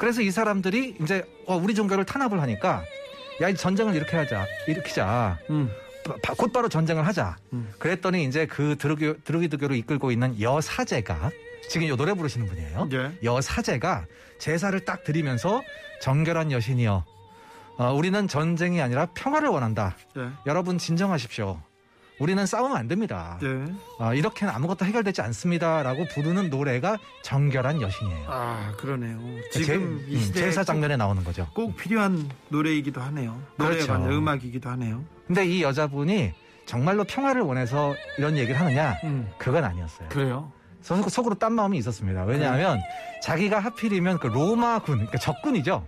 그래서 0.00 0.22
이 0.22 0.30
사람들이 0.30 0.96
이제 1.02 1.22
어, 1.46 1.56
우리 1.56 1.74
종교를 1.74 2.04
탄압을 2.06 2.40
하니까 2.40 2.82
야 3.42 3.48
이 3.50 3.54
전쟁을 3.54 3.94
이렇게 3.94 4.16
하자 4.16 4.46
일으키자 4.66 5.38
음. 5.50 5.70
바- 6.22 6.32
곧바로 6.34 6.68
전쟁을 6.70 7.06
하자. 7.06 7.36
음. 7.52 7.70
그랬더니 7.78 8.24
이제 8.24 8.46
그 8.46 8.76
드루교, 8.78 9.18
드루이드교를 9.24 9.76
이끌고 9.76 10.10
있는 10.10 10.40
여사제가 10.40 11.30
지금 11.68 11.86
이 11.86 11.90
노래 11.94 12.14
부르시는 12.14 12.46
분이에요. 12.48 12.88
예. 12.92 13.12
여사제가 13.22 14.06
제사를 14.38 14.78
딱 14.86 15.04
드리면서 15.04 15.62
정결한 16.00 16.50
여신이여. 16.50 17.04
어, 17.76 17.92
우리는 17.94 18.26
전쟁이 18.26 18.80
아니라 18.80 19.06
평화를 19.14 19.48
원한다. 19.50 19.96
네. 20.16 20.28
여러분 20.46 20.78
진정하십시오. 20.78 21.60
우리는 22.20 22.44
싸우면 22.44 22.76
안 22.76 22.86
됩니다. 22.86 23.38
네. 23.40 23.64
어, 23.98 24.12
이렇게는 24.14 24.52
아무것도 24.54 24.84
해결되지 24.84 25.22
않습니다라고 25.22 26.04
부르는 26.14 26.50
노래가 26.50 26.98
정결한 27.22 27.80
여신이에요. 27.80 28.26
아, 28.28 28.72
그러네요. 28.76 29.18
제- 29.50 29.62
지금 29.64 30.04
이 30.06 30.16
음, 30.16 30.20
시대에 30.20 30.44
제사 30.44 30.62
장면에 30.62 30.96
나오는 30.98 31.24
거죠. 31.24 31.46
꼭, 31.54 31.66
꼭 31.68 31.76
필요한 31.76 32.28
노래이기도 32.50 33.00
하네요. 33.00 33.40
노래가 33.56 33.86
그렇죠. 33.96 34.10
음악이기도 34.14 34.68
하네요. 34.70 35.02
근데 35.26 35.46
이 35.46 35.62
여자분이 35.62 36.32
정말로 36.66 37.04
평화를 37.04 37.40
원해서 37.40 37.94
이런 38.18 38.36
얘기를 38.36 38.60
하느냐? 38.60 38.96
음. 39.04 39.28
그건 39.38 39.64
아니었어요. 39.64 40.08
그래요. 40.10 40.52
속, 40.82 41.08
속으로 41.10 41.34
딴 41.36 41.52
마음이 41.54 41.78
있었습니다. 41.78 42.24
왜냐하면 42.24 42.80
자기가 43.22 43.58
하필이면 43.60 44.18
그 44.18 44.26
로마군, 44.26 44.94
그러니까 44.96 45.18
적군이죠. 45.18 45.86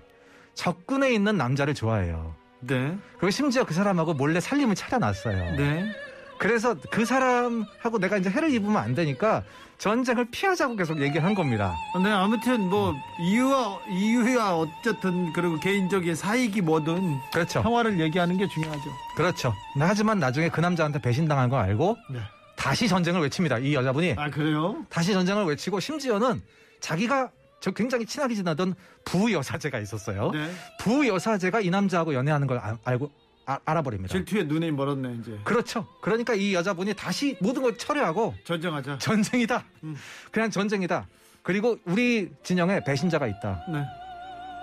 적군에 0.55 1.13
있는 1.13 1.37
남자를 1.37 1.75
좋아해요. 1.75 2.35
네. 2.61 2.97
그리고 3.19 3.31
심지어 3.31 3.65
그 3.65 3.75
사람하고 3.75 4.15
몰래 4.15 4.39
살림을 4.41 4.75
차려놨어요. 4.75 5.57
네. 5.57 5.93
그래서 6.43 6.75
그 6.91 7.05
사람하고 7.05 8.01
내가 8.01 8.17
이제 8.17 8.29
해를 8.29 8.51
입으면 8.53 8.77
안 8.79 8.97
되니까 8.97 9.45
전쟁을 9.79 10.25
피하자고 10.33 10.75
계속 10.75 11.01
얘기를 11.01 11.23
한 11.23 11.37
겁니다. 11.37 11.77
네, 12.03 12.11
아무튼 12.11 12.69
뭐 12.69 12.93
이유와 13.21 13.79
이유야 13.89 14.51
어쨌든 14.51 15.33
그리고 15.33 15.61
개인적인 15.61 16.17
사익이 16.17 16.61
뭐든 16.63 17.17
그렇죠. 17.33 17.63
평화를 17.63 18.01
얘기하는 18.01 18.37
게 18.39 18.49
중요하죠. 18.49 18.83
그렇죠. 19.15 19.55
하지만 19.79 20.19
나중에 20.19 20.49
그 20.49 20.61
남자한테 20.61 21.01
배신당한 21.01 21.49
걸 21.49 21.61
알고 21.61 21.97
네. 22.11 22.19
다시 22.57 22.89
전쟁을 22.89 23.21
외칩니다. 23.23 23.59
이 23.59 23.75
여자분이 23.75 24.15
아, 24.19 24.29
그래요? 24.29 24.85
다시 24.89 25.13
전쟁을 25.13 25.45
외치고 25.45 25.79
심지어는 25.79 26.43
자기가 26.81 27.31
저 27.61 27.71
굉장히 27.71 28.05
친하게 28.05 28.35
지내던 28.35 28.75
부여사제가 29.05 29.79
있었어요. 29.79 30.33
네. 30.33 30.51
부여사제가 30.81 31.61
이 31.61 31.71
남자하고 31.71 32.15
연애하는 32.15 32.49
걸 32.49 32.59
아- 32.59 32.79
알고 32.85 33.13
아- 33.47 33.59
알아버립니다. 33.65 34.13
질투에 34.13 34.45
눈이 34.45 34.71
멀었네, 34.73 35.17
이제. 35.21 35.39
그렇죠. 35.45 35.87
그러니까 36.01 36.35
이 36.35 36.55
여자분이 36.55 36.95
다시 36.95 37.37
모든 37.41 37.63
걸 37.63 37.77
철회하고 37.77 38.35
전쟁하자. 38.45 38.99
전쟁이다. 38.99 39.65
음. 39.85 39.97
그냥 40.31 40.51
전쟁이다. 40.51 41.07
그리고 41.43 41.79
우리 41.85 42.31
진영에 42.45 42.85
배신자가 42.85 43.27
있다. 43.27 43.65
네. 43.73 43.85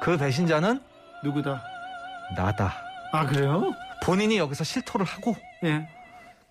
그 0.02 0.18
배신자는 0.18 0.80
누구다? 1.24 1.62
나다. 2.38 2.74
아, 3.12 3.26
그래요? 3.26 3.74
본인이 4.04 4.38
여기서 4.38 4.64
실토를 4.64 5.06
하고 5.06 5.36
예. 5.66 5.90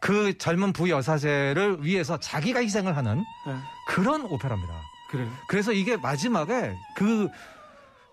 그 0.00 0.36
젊은 0.36 0.72
부여사제를 0.74 1.78
위해서 1.84 2.18
자기가 2.18 2.60
희생을 2.60 2.96
하는 2.96 3.24
네. 3.46 3.54
그런 3.86 4.22
오페라입니다. 4.22 4.72
그래요. 5.10 5.30
그래서 5.48 5.72
이게 5.72 5.96
마지막에 5.96 6.74
그 6.94 7.28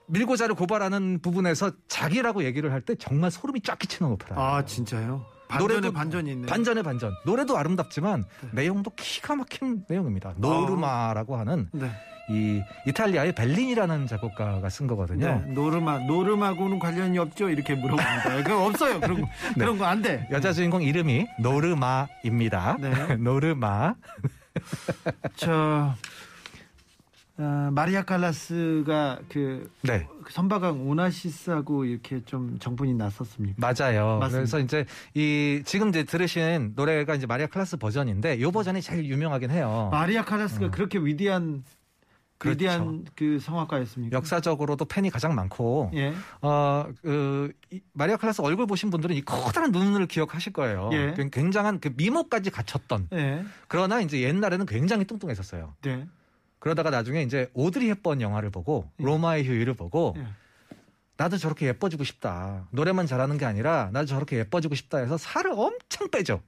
밀고자를 0.08 0.56
고발하는 0.56 1.20
부분에서 1.22 1.72
자기라고 1.88 2.44
얘기를 2.44 2.72
할 2.72 2.82
때 2.82 2.96
정말 2.96 3.32
소름이 3.32 3.62
쫙 3.62 3.80
끼치는 3.80 4.12
오페라. 4.12 4.36
아, 4.40 4.64
진짜요? 4.66 5.26
반전에 5.48 5.92
반전이 5.92 6.32
있네. 6.32 6.48
반전에 6.48 6.82
반전. 6.84 7.14
노래도 7.26 7.58
아름답지만 7.58 8.26
내용도 8.52 8.92
기가 8.96 9.36
막힌 9.36 9.84
내용입니다. 9.88 10.34
노르마라고 10.38 11.36
하는 11.38 11.70
네. 11.72 11.90
이 12.30 12.62
이탈리아의 12.88 13.34
벨린이라는 13.36 14.08
작곡가가 14.08 14.68
쓴 14.70 14.88
거거든요. 14.88 15.44
네. 15.46 15.54
노르마 15.54 16.00
노르마고는 16.00 16.80
관련이 16.80 17.18
없죠? 17.20 17.50
이렇게 17.50 17.76
물어봅니다. 17.76 18.38
그거 18.44 18.66
없어요. 18.66 19.00
그런 19.00 19.22
거 19.22 19.28
그런 19.54 19.78
거 19.78 19.86
안 19.86 20.02
돼. 20.02 20.28
여자 20.32 20.52
주인공 20.52 20.82
이름이 20.82 21.28
노르마입니다. 21.40 22.78
네. 22.80 23.16
노르마. 23.18 23.94
저 25.36 25.94
어, 27.38 27.70
마리아 27.74 28.04
칼라스가 28.04 29.20
그 29.28 29.70
네. 29.82 30.08
선박왕 30.30 30.88
오나시스하고 30.88 31.84
이렇게 31.84 32.24
좀 32.24 32.58
정분이 32.60 32.94
났었습니까? 32.94 33.56
맞아요. 33.60 34.20
맞습니다. 34.20 34.30
그래서 34.38 34.60
이제 34.60 34.86
이 35.14 35.62
지금 35.66 35.90
이제 35.90 36.04
들으신 36.04 36.74
노래가 36.76 37.14
이제 37.16 37.26
마리아 37.26 37.48
칼라스 37.48 37.76
버전인데 37.78 38.36
이 38.36 38.44
버전이 38.52 38.82
제일 38.82 39.06
유명하긴 39.06 39.52
해요. 39.52 39.90
마리아 39.92 40.24
칼라스가 40.24 40.72
그렇게 40.72 40.98
위대한 40.98 41.64
어. 41.68 41.76
그렇죠. 42.38 42.56
위대한 42.64 43.06
그 43.16 43.40
성악가였습니까? 43.40 44.16
역사적으로도 44.16 44.86
팬이 44.86 45.10
가장 45.10 45.36
많고 45.36 45.92
예. 45.94 46.14
어, 46.42 46.86
그, 47.02 47.52
이 47.72 47.80
마리아 47.94 48.18
칼라스 48.18 48.42
얼굴 48.42 48.66
보신 48.68 48.90
분들은 48.90 49.16
이 49.16 49.22
커다란 49.22 49.72
눈을 49.72 50.06
기억하실 50.08 50.52
거예요. 50.54 50.90
예. 50.94 51.14
굉- 51.16 51.30
굉장한 51.30 51.80
그 51.80 51.92
미모까지 51.96 52.50
갖췄던. 52.50 53.08
예. 53.14 53.44
그러나 53.70 54.00
이제 54.02 54.22
옛날에는 54.22 54.66
굉장히 54.66 55.06
뚱뚱했었어요. 55.06 55.74
네. 55.84 56.06
그러다가 56.66 56.90
나중에 56.90 57.22
이제 57.22 57.48
오드리 57.54 57.90
헵번 57.90 58.22
영화를 58.22 58.50
보고 58.50 58.90
예. 59.00 59.04
로마의 59.04 59.48
휴일을 59.48 59.76
보고 59.76 60.16
예. 60.18 60.26
나도 61.16 61.38
저렇게 61.38 61.68
예뻐지고 61.68 62.04
싶다. 62.04 62.68
노래만 62.72 63.06
잘하는 63.06 63.38
게 63.38 63.46
아니라 63.46 63.92
나도 63.94 64.08
저렇게 64.08 64.40
예뻐지고 64.40 64.74
싶다 64.74 64.98
해서 64.98 65.16
살을 65.16 65.52
엄청 65.52 66.10
빼죠. 66.10 66.42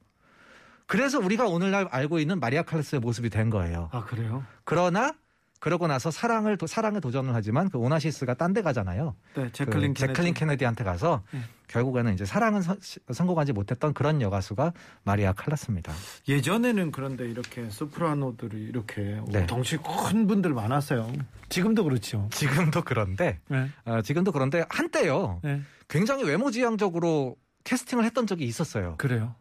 그래서 0.86 1.20
우리가 1.20 1.46
오늘날 1.46 1.86
알고 1.92 2.18
있는 2.18 2.40
마리아 2.40 2.62
칼라스의 2.64 2.98
모습이 2.98 3.30
된 3.30 3.48
거예요. 3.48 3.90
아 3.92 4.04
그래요? 4.06 4.44
그러나 4.64 5.14
그러고 5.60 5.86
나서 5.88 6.10
사랑을 6.10 6.56
도- 6.56 6.66
사랑에 6.66 7.00
도전을 7.00 7.34
하지만 7.34 7.68
그 7.68 7.78
오나시스가 7.78 8.34
딴 8.34 8.52
데 8.52 8.62
가잖아요. 8.62 9.14
네. 9.36 9.50
재클린 9.52 9.92
그 9.94 10.00
재클린 10.00 10.32
케네디한테 10.34 10.84
가서 10.84 11.22
예. 11.34 11.40
결국에는 11.66 12.14
이제 12.14 12.24
사랑은 12.24 12.62
서- 12.62 12.76
성공하지 13.12 13.52
못했던 13.52 13.92
그런 13.92 14.22
여가수가 14.22 14.72
마리아 15.04 15.32
칼라스입니다. 15.32 15.92
예전에는 16.28 16.92
그런데 16.92 17.28
이렇게 17.28 17.68
소프라노들이 17.70 18.56
이렇게 18.64 19.20
네. 19.28 19.46
덩치 19.46 19.76
큰 19.78 20.26
분들 20.26 20.54
많았어요. 20.54 21.12
지금도 21.50 21.84
그렇죠. 21.84 22.28
지금도 22.32 22.82
그런데 22.82 23.40
네. 23.48 23.68
어, 23.84 24.00
지금도 24.00 24.32
그런데 24.32 24.64
한때요 24.70 25.40
네. 25.42 25.60
굉장히 25.88 26.24
외모지향적으로 26.24 27.36
캐스팅을 27.64 28.04
했던 28.04 28.26
적이 28.26 28.44
있었어요. 28.46 28.94
그래요. 28.96 29.34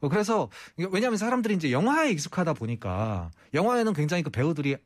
어, 0.00 0.08
그래서 0.08 0.48
왜냐하면 0.76 1.16
사람들이 1.16 1.54
이제 1.54 1.70
영화에 1.72 2.10
익숙하다 2.10 2.54
보니까 2.54 3.30
영화에는 3.54 3.92
굉장히 3.92 4.22
그 4.22 4.30
배우들이 4.30 4.76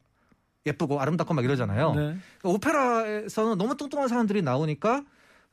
예쁘고 0.67 1.01
아름답고 1.01 1.35
막 1.35 1.45
이러잖아요. 1.45 1.95
네. 1.95 2.17
오페라에서는 2.45 3.59
너무 3.59 3.77
뚱뚱한 3.77 4.09
사람들이 4.09 4.43
나오니까 4.43 5.03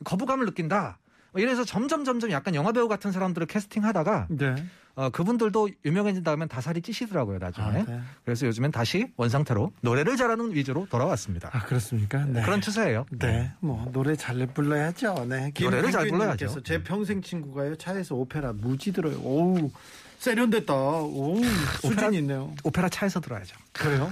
거부감을 0.04 0.46
느낀다. 0.46 0.98
이래서 1.36 1.64
점점 1.64 2.06
점점 2.06 2.32
약간 2.32 2.56
영화 2.56 2.72
배우 2.72 2.88
같은 2.88 3.12
사람들을 3.12 3.48
캐스팅하다가 3.48 4.28
네. 4.30 4.56
어, 4.96 5.10
그분들도 5.10 5.70
유명해진 5.86 6.24
다음엔 6.24 6.48
다 6.48 6.60
살이 6.60 6.82
찌시더라고요 6.82 7.38
나중에. 7.38 7.68
아, 7.68 7.72
네. 7.72 8.02
그래서 8.26 8.48
요즘엔 8.48 8.72
다시 8.72 9.12
원상태로 9.16 9.72
노래를 9.82 10.18
잘하는 10.18 10.54
위주로 10.54 10.88
돌아왔습니다. 10.90 11.50
아 11.54 11.60
그렇습니까? 11.66 12.26
네. 12.26 12.42
그런 12.42 12.60
추세예요. 12.62 13.06
네, 13.12 13.52
뭐 13.60 13.88
노래 13.94 14.16
잘 14.16 14.46
불러야죠. 14.48 15.26
네, 15.30 15.54
노래를 15.60 15.92
잘 15.92 16.08
불러야죠. 16.08 16.64
제 16.64 16.84
평생 16.84 17.22
친구가요 17.22 17.76
차에서 17.76 18.16
오페라 18.16 18.52
무지 18.52 18.92
들어요. 18.92 19.20
오우 19.22 19.70
세련됐다. 20.18 20.74
오우 20.74 21.44
수준 21.82 22.14
있네요. 22.16 22.54
오페라 22.64 22.90
차에서 22.90 23.22
들어야죠. 23.22 23.56
그래요? 23.72 24.12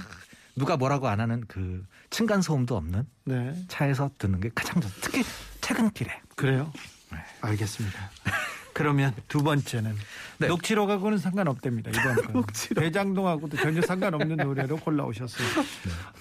누가 0.58 0.76
뭐라고 0.76 1.08
안 1.08 1.20
하는 1.20 1.44
그 1.48 1.84
층간 2.10 2.42
소음도 2.42 2.76
없는 2.76 3.06
네, 3.24 3.54
차에서 3.68 4.10
듣는 4.18 4.40
게 4.40 4.50
가장 4.54 4.80
좋. 4.80 4.88
특히 5.00 5.22
퇴근길에. 5.60 6.20
그래요. 6.36 6.72
네. 7.12 7.18
알겠습니다. 7.40 8.10
그러면 8.72 9.12
두 9.28 9.42
번째는 9.42 9.94
네. 10.40 10.46
녹취록하고는 10.46 11.18
상관없답니다. 11.18 11.90
이번 11.90 12.14
녹취록. 12.32 12.80
대장동하고도 12.80 13.56
전혀 13.56 13.80
상관없는 13.82 14.36
노래로 14.36 14.76
골라오셨어요. 14.76 15.48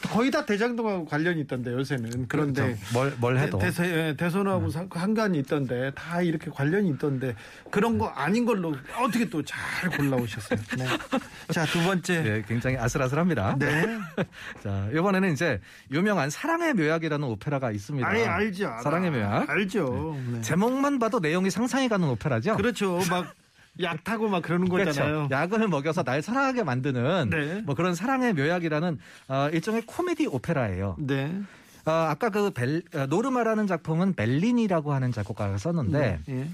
거의 0.10 0.32
다 0.32 0.44
대장동하고 0.46 1.06
관련이 1.06 1.42
있던데 1.42 1.72
요새는 1.72 2.28
그런데 2.28 2.64
그렇죠. 2.64 2.82
뭘, 2.94 3.14
뭘 3.20 3.38
해도. 3.38 3.60
대, 3.60 3.70
대, 3.70 4.16
대선하고 4.18 4.70
상- 4.72 4.90
한간이 4.92 5.38
있던데 5.40 5.92
다 5.94 6.22
이렇게 6.24 6.50
관련이 6.50 6.90
있던데 6.92 7.36
그런 7.70 8.00
거 8.00 8.08
아닌 8.08 8.46
걸로 8.46 8.76
어떻게 9.00 9.30
또 9.30 9.44
잘 9.44 9.90
골라오셨어요. 9.92 10.60
네. 10.80 10.86
자, 11.54 11.66
두 11.66 11.82
번째. 11.84 12.22
네, 12.24 12.44
굉장히 12.48 12.76
아슬아슬합니다. 12.78 13.56
네. 13.60 13.86
자, 14.64 14.88
이번에는 14.94 15.32
이제 15.32 15.62
유명한 15.92 16.30
사랑의 16.32 16.74
묘약이라는 16.74 17.26
오페라가 17.28 17.72
있습니다. 17.72 18.08
아예 18.08 18.26
알죠. 18.26 18.74
사랑의 18.82 19.12
묘약. 19.12 19.48
알죠. 19.50 20.18
네. 20.32 20.42
제목만 20.42 20.98
봐도 20.98 21.20
내용이 21.20 21.52
상상이 21.52 21.88
가는 21.88 22.08
오페라 22.10 22.37
죠. 22.40 22.56
그렇죠. 22.56 23.00
막 23.10 23.34
약 23.82 24.04
타고 24.04 24.28
막 24.28 24.42
그러는 24.42 24.68
거잖아요. 24.70 25.28
그렇죠. 25.28 25.36
약을 25.36 25.68
먹여서 25.68 26.04
날 26.04 26.22
사랑하게 26.22 26.64
만드는 26.64 27.30
네. 27.30 27.62
뭐 27.62 27.76
그런 27.76 27.96
사랑의 27.96 28.34
묘약이라는 28.34 29.00
어, 29.28 29.50
일종의 29.52 29.84
코미디 29.86 30.28
오페라예요. 30.28 30.96
네. 31.00 31.42
어, 31.86 31.92
아까 31.92 32.30
그 32.30 32.52
벨, 32.52 32.84
어, 32.94 33.06
노르마라는 33.06 33.68
작품은 33.68 34.14
벨린이라고 34.14 34.94
하는 34.94 35.12
작곡가가 35.12 35.58
썼는데 35.58 36.20
예. 36.30 36.48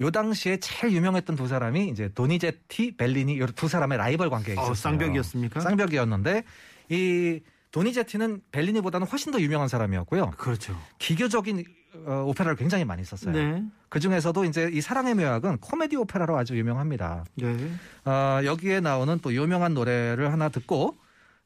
요 0.00 0.10
당시에 0.10 0.58
제일 0.58 0.94
유명했던 0.94 1.34
두 1.34 1.48
사람이 1.48 1.88
이제 1.88 2.10
도니제티, 2.14 2.96
벨리니 2.96 3.40
요두 3.40 3.66
사람의 3.66 3.98
라이벌 3.98 4.30
관계에 4.30 4.54
있었어요. 4.54 4.70
어, 4.70 4.74
쌍벽이었습니까? 4.74 5.60
쌍벽이었는데 5.60 6.44
이 6.90 7.40
도니제티는 7.72 8.42
벨리니보다는 8.52 9.06
훨씬 9.06 9.32
더 9.32 9.40
유명한 9.40 9.68
사람이었고요. 9.68 10.32
그렇죠. 10.36 10.78
기교적인 10.98 11.64
어, 12.06 12.24
오페라를 12.26 12.56
굉장히 12.56 12.84
많이 12.84 13.04
썼어요. 13.04 13.32
네. 13.34 13.64
그 13.88 14.00
중에서도 14.00 14.44
이제 14.44 14.70
이 14.72 14.80
사랑의 14.80 15.14
묘약은 15.14 15.58
코미디 15.58 15.96
오페라로 15.96 16.36
아주 16.36 16.56
유명합니다. 16.58 17.24
네. 17.36 17.70
어, 18.04 18.40
여기에 18.44 18.80
나오는 18.80 19.18
또 19.20 19.32
유명한 19.34 19.74
노래를 19.74 20.32
하나 20.32 20.48
듣고 20.48 20.96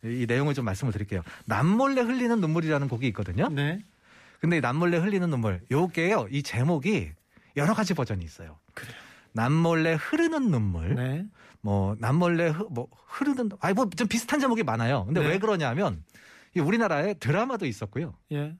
이 0.04 0.26
내용을 0.28 0.54
좀 0.54 0.64
말씀을 0.64 0.92
드릴게요. 0.92 1.22
남몰래 1.46 2.00
흘리는 2.02 2.40
눈물이라는 2.40 2.88
곡이 2.88 3.06
있거든요. 3.08 3.48
네. 3.48 3.80
근데 4.40 4.56
이 4.56 4.60
남몰래 4.60 4.96
흘리는 4.98 5.30
눈물, 5.30 5.60
요게요, 5.70 6.26
이 6.30 6.42
제목이 6.42 7.12
여러 7.56 7.74
가지 7.74 7.94
버전이 7.94 8.24
있어요. 8.24 8.58
남몰래 9.32 9.94
흐르는 9.94 10.50
눈물, 10.50 10.94
네. 10.96 11.24
뭐 11.60 11.94
남몰래 12.00 12.48
흐, 12.48 12.66
뭐 12.70 12.88
흐르는, 13.06 13.50
아니 13.60 13.74
뭐 13.74 13.88
좀 13.96 14.08
비슷한 14.08 14.40
제목이 14.40 14.62
많아요. 14.64 15.04
근데 15.06 15.20
네. 15.20 15.28
왜 15.28 15.38
그러냐면 15.38 16.02
이 16.56 16.60
우리나라에 16.60 17.14
드라마도 17.14 17.64
있었고요, 17.66 18.14
예. 18.32 18.56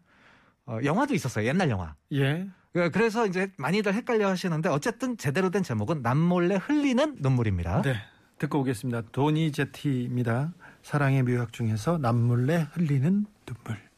어, 0.67 0.79
영화도 0.85 1.15
있었어요. 1.15 1.47
옛날 1.47 1.71
영화. 1.71 1.95
예. 2.13 2.47
그래서 2.73 3.27
이제 3.27 3.51
많이들 3.59 3.93
헷갈려 3.93 4.29
하시는데 4.29 4.69
어쨌든 4.71 5.19
제대로 5.19 5.51
된 5.51 5.63
제목은 5.63 6.01
남몰래 6.03 6.57
흘리는 6.57 7.17
눈물입니다. 7.19 7.83
네. 7.83 7.97
듣고 8.39 8.61
오겠습니다. 8.61 9.03
도니 9.13 9.53
제티입니다. 9.53 10.53
사랑의 10.83 11.23
묘약 11.23 11.53
중에서 11.53 11.99
남몰래 11.99 12.69
흘리는 12.73 13.27
눈물. 13.47 13.92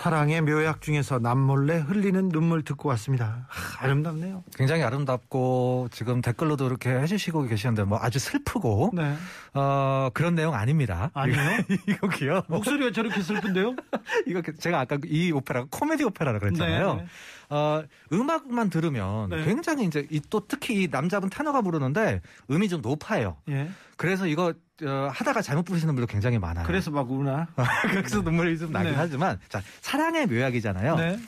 사랑의 0.00 0.40
묘약 0.40 0.80
중에서 0.80 1.18
남몰래 1.18 1.76
흘리는 1.76 2.30
눈물 2.30 2.62
듣고 2.62 2.88
왔습니다. 2.88 3.44
하, 3.48 3.84
아름답네요. 3.84 4.42
굉장히 4.56 4.82
아름답고 4.82 5.88
지금 5.90 6.22
댓글로도 6.22 6.66
이렇게 6.68 6.88
해주시고 6.88 7.42
계시는데 7.42 7.84
뭐 7.84 7.98
아주 8.00 8.18
슬프고 8.18 8.92
네. 8.94 9.14
어, 9.52 10.08
그런 10.14 10.34
내용 10.34 10.54
아닙니다. 10.54 11.10
아니에요? 11.12 11.38
이거기요. 11.86 12.44
목소리가 12.48 12.92
저렇게 12.92 13.20
슬픈데요? 13.20 13.76
이거 14.26 14.40
제가 14.58 14.80
아까 14.80 14.96
이 15.04 15.32
오페라가 15.32 15.66
코미디 15.70 16.04
오페라라 16.04 16.38
그랬잖아요. 16.38 16.94
네. 16.94 17.06
어, 17.50 17.82
음악만 18.12 18.70
들으면 18.70 19.28
네. 19.30 19.44
굉장히 19.44 19.84
이제 19.84 20.06
이 20.10 20.20
또 20.30 20.46
특히 20.46 20.82
이 20.84 20.88
남자분 20.88 21.28
테너가 21.28 21.60
부르는데 21.62 22.20
음이 22.50 22.68
좀 22.68 22.80
높아요. 22.80 23.36
예. 23.48 23.68
그래서 23.96 24.26
이거 24.28 24.54
어, 24.84 25.08
하다가 25.12 25.42
잘못 25.42 25.64
부르시는 25.64 25.94
분도 25.94 26.06
굉장히 26.06 26.38
많아요. 26.38 26.64
그래서 26.66 26.90
막 26.92 27.10
우나. 27.10 27.48
그래서 27.90 28.20
눈물이 28.22 28.58
좀 28.58 28.70
나긴 28.70 28.92
네. 28.92 28.96
하지만 28.96 29.38
자 29.48 29.60
사랑의 29.80 30.26
묘약이잖아요. 30.26 30.96
네. 30.96 31.18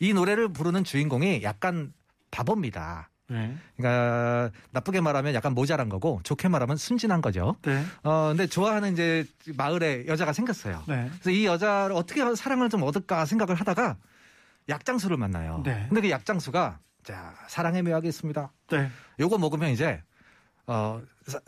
이 0.00 0.12
노래를 0.12 0.48
부르는 0.52 0.82
주인공이 0.84 1.42
약간 1.44 1.92
바보입니다. 2.32 3.08
네. 3.30 3.54
그러니까 3.76 4.50
나쁘게 4.72 5.00
말하면 5.00 5.34
약간 5.34 5.54
모자란 5.54 5.88
거고 5.88 6.20
좋게 6.24 6.48
말하면 6.48 6.76
순진한 6.76 7.20
거죠. 7.22 7.54
네. 7.62 7.84
어 8.02 8.28
근데 8.28 8.46
좋아하는 8.46 8.92
이제 8.94 9.24
마을에 9.56 10.06
여자가 10.08 10.32
생겼어요. 10.32 10.82
네. 10.88 11.08
그래서 11.20 11.30
이 11.30 11.46
여자를 11.46 11.94
어떻게 11.94 12.34
사랑을 12.34 12.68
좀 12.70 12.82
얻을까 12.82 13.26
생각을 13.26 13.54
하다가 13.54 13.96
약장수를 14.68 15.16
만나요. 15.16 15.62
네. 15.64 15.86
근데 15.88 16.00
그 16.02 16.10
약장수가 16.10 16.78
자 17.04 17.34
사랑의 17.48 17.82
묘약이 17.82 18.08
있습니다. 18.08 18.52
네. 18.70 18.90
요거 19.20 19.38
먹으면 19.38 19.70
이제 19.70 20.02
어, 20.66 21.00
사- 21.26 21.40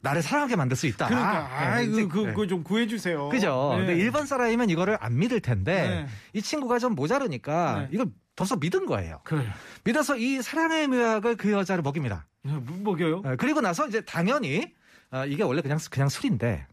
나를 0.00 0.22
사랑하게 0.22 0.56
만들 0.56 0.76
수 0.76 0.86
있다. 0.86 1.08
그러니까 1.08 1.48
아, 1.50 1.80
이제- 1.80 2.02
그, 2.02 2.08
그, 2.08 2.18
네. 2.20 2.26
그거 2.30 2.46
좀 2.46 2.62
구해주세요. 2.62 3.28
그죠. 3.30 3.70
네. 3.78 3.86
근데 3.86 4.00
일반 4.00 4.26
사람이면 4.26 4.70
이거를 4.70 4.96
안 5.00 5.18
믿을 5.18 5.40
텐데 5.40 5.88
네. 5.88 6.06
이 6.32 6.40
친구가 6.40 6.78
좀 6.78 6.94
모자르니까 6.94 7.80
네. 7.80 7.88
이걸 7.92 8.06
벌써 8.36 8.56
믿은 8.56 8.86
거예요. 8.86 9.20
그래요. 9.24 9.50
믿어서 9.84 10.16
이 10.16 10.40
사랑의 10.40 10.86
묘약을 10.88 11.36
그 11.36 11.52
여자를 11.52 11.82
먹입니다. 11.82 12.26
뭐 12.42 12.62
먹여요? 12.94 13.18
어, 13.24 13.34
그리고 13.38 13.60
나서 13.60 13.86
이제 13.86 14.00
당연히 14.02 14.72
어, 15.10 15.26
이게 15.26 15.42
원래 15.42 15.60
그냥 15.60 15.78
그냥 15.90 16.08
술인데 16.08 16.66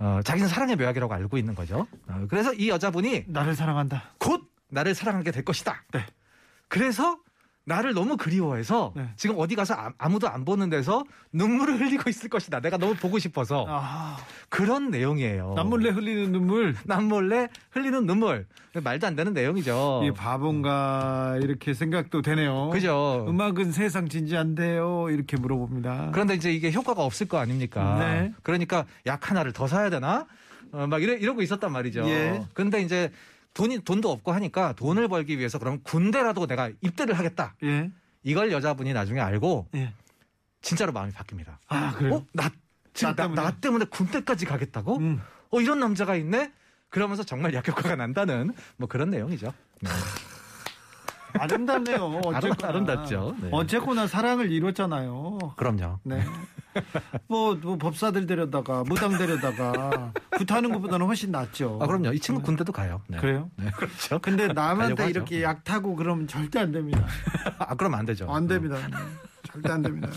어, 0.00 0.20
자기는 0.24 0.48
사랑의 0.48 0.76
묘약이라고 0.76 1.12
알고 1.14 1.36
있는 1.38 1.54
거죠. 1.54 1.86
어, 2.08 2.26
그래서 2.28 2.52
이 2.54 2.68
여자분이 2.70 3.26
나를 3.28 3.54
사랑한다. 3.54 4.02
곧 4.18 4.50
나를 4.70 4.94
사랑하게 4.94 5.30
될 5.30 5.44
것이다. 5.44 5.82
네. 5.92 6.04
그래서 6.68 7.18
나를 7.66 7.92
너무 7.94 8.16
그리워해서 8.16 8.92
네. 8.96 9.10
지금 9.16 9.36
어디 9.38 9.54
가서 9.54 9.74
아- 9.74 9.92
아무도 9.98 10.28
안 10.28 10.44
보는 10.44 10.70
데서 10.70 11.04
눈물을 11.32 11.78
흘리고 11.78 12.08
있을 12.10 12.28
것이다. 12.28 12.58
내가 12.60 12.78
너무 12.78 12.94
보고 12.94 13.18
싶어서 13.18 13.66
아, 13.68 14.16
그런 14.48 14.90
내용이에요. 14.90 15.52
남몰래 15.54 15.90
흘리는 15.90 16.32
눈물. 16.32 16.74
남몰래 16.84 17.48
흘리는 17.70 18.06
눈물. 18.06 18.46
말도 18.82 19.06
안 19.06 19.14
되는 19.14 19.32
내용이죠. 19.34 20.02
이 20.04 20.10
바본가 20.12 21.38
이렇게 21.42 21.74
생각도 21.74 22.22
되네요. 22.22 22.70
그죠. 22.70 23.26
음악은 23.28 23.72
세상 23.72 24.08
진지한데요. 24.08 25.10
이렇게 25.10 25.36
물어봅니다. 25.36 26.10
그런데 26.12 26.34
이제 26.34 26.50
이게 26.52 26.72
효과가 26.72 27.04
없을 27.04 27.28
거 27.28 27.38
아닙니까? 27.38 27.98
네. 28.00 28.32
그러니까 28.42 28.84
약 29.06 29.30
하나를 29.30 29.52
더 29.52 29.68
사야 29.68 29.90
되나? 29.90 30.26
어, 30.72 30.86
막 30.86 31.02
이러, 31.02 31.14
이러고 31.14 31.42
있었단 31.42 31.70
말이죠. 31.72 32.04
예. 32.08 32.42
근데 32.54 32.80
이제 32.80 33.10
돈이, 33.54 33.80
돈도 33.80 34.10
없고 34.10 34.32
하니까 34.32 34.72
돈을 34.74 35.08
벌기 35.08 35.38
위해서 35.38 35.58
그럼 35.58 35.80
군대라도 35.82 36.46
내가 36.46 36.70
입대를 36.80 37.18
하겠다. 37.18 37.54
예. 37.64 37.90
이걸 38.22 38.52
여자분이 38.52 38.92
나중에 38.92 39.20
알고 39.20 39.68
예. 39.74 39.92
진짜로 40.62 40.92
마음이 40.92 41.12
바뀝니다. 41.12 41.56
아, 41.68 41.92
그래요? 41.92 42.16
어? 42.16 42.26
나, 42.32 42.50
지금 42.92 43.14
나, 43.14 43.22
때문에? 43.22 43.42
나 43.42 43.50
때문에 43.50 43.84
군대까지 43.86 44.46
가겠다고? 44.46 44.98
음. 44.98 45.20
어, 45.50 45.60
이런 45.60 45.80
남자가 45.80 46.16
있네? 46.16 46.52
그러면서 46.90 47.22
정말 47.22 47.54
약효과가 47.54 47.96
난다는 47.96 48.52
뭐 48.76 48.88
그런 48.88 49.10
내용이죠. 49.10 49.52
네. 49.80 49.90
아름답네요. 51.38 52.20
어쨌거나. 52.24 52.68
아름답죠. 52.68 53.36
네. 53.40 53.48
어쨌거나 53.52 54.06
사랑을 54.06 54.50
이뤘잖아요. 54.50 55.38
그럼요. 55.56 56.00
네. 56.02 56.24
뭐, 57.26 57.54
뭐 57.54 57.76
법사들 57.78 58.26
데려다가 58.26 58.84
무당 58.84 59.16
데려다가 59.16 60.12
굿하는 60.38 60.72
것보다는 60.72 61.06
훨씬 61.06 61.30
낫죠. 61.30 61.78
아, 61.80 61.86
그럼요. 61.86 62.12
이 62.12 62.20
친구 62.20 62.42
군대도 62.42 62.72
가요. 62.72 63.02
네. 63.08 63.18
그래요? 63.18 63.50
네, 63.56 63.70
그렇죠. 63.70 64.18
근데 64.20 64.48
남한테 64.48 65.10
이렇게 65.10 65.36
하죠. 65.36 65.44
약 65.44 65.64
타고 65.64 65.96
그러면 65.96 66.26
절대 66.26 66.58
안 66.58 66.72
됩니다. 66.72 67.06
아, 67.58 67.74
그럼 67.74 67.94
안 67.94 68.06
되죠. 68.06 68.30
안 68.32 68.46
됩니다. 68.46 68.76
절대 69.52 69.70
안 69.70 69.82
됩니다. 69.82 70.08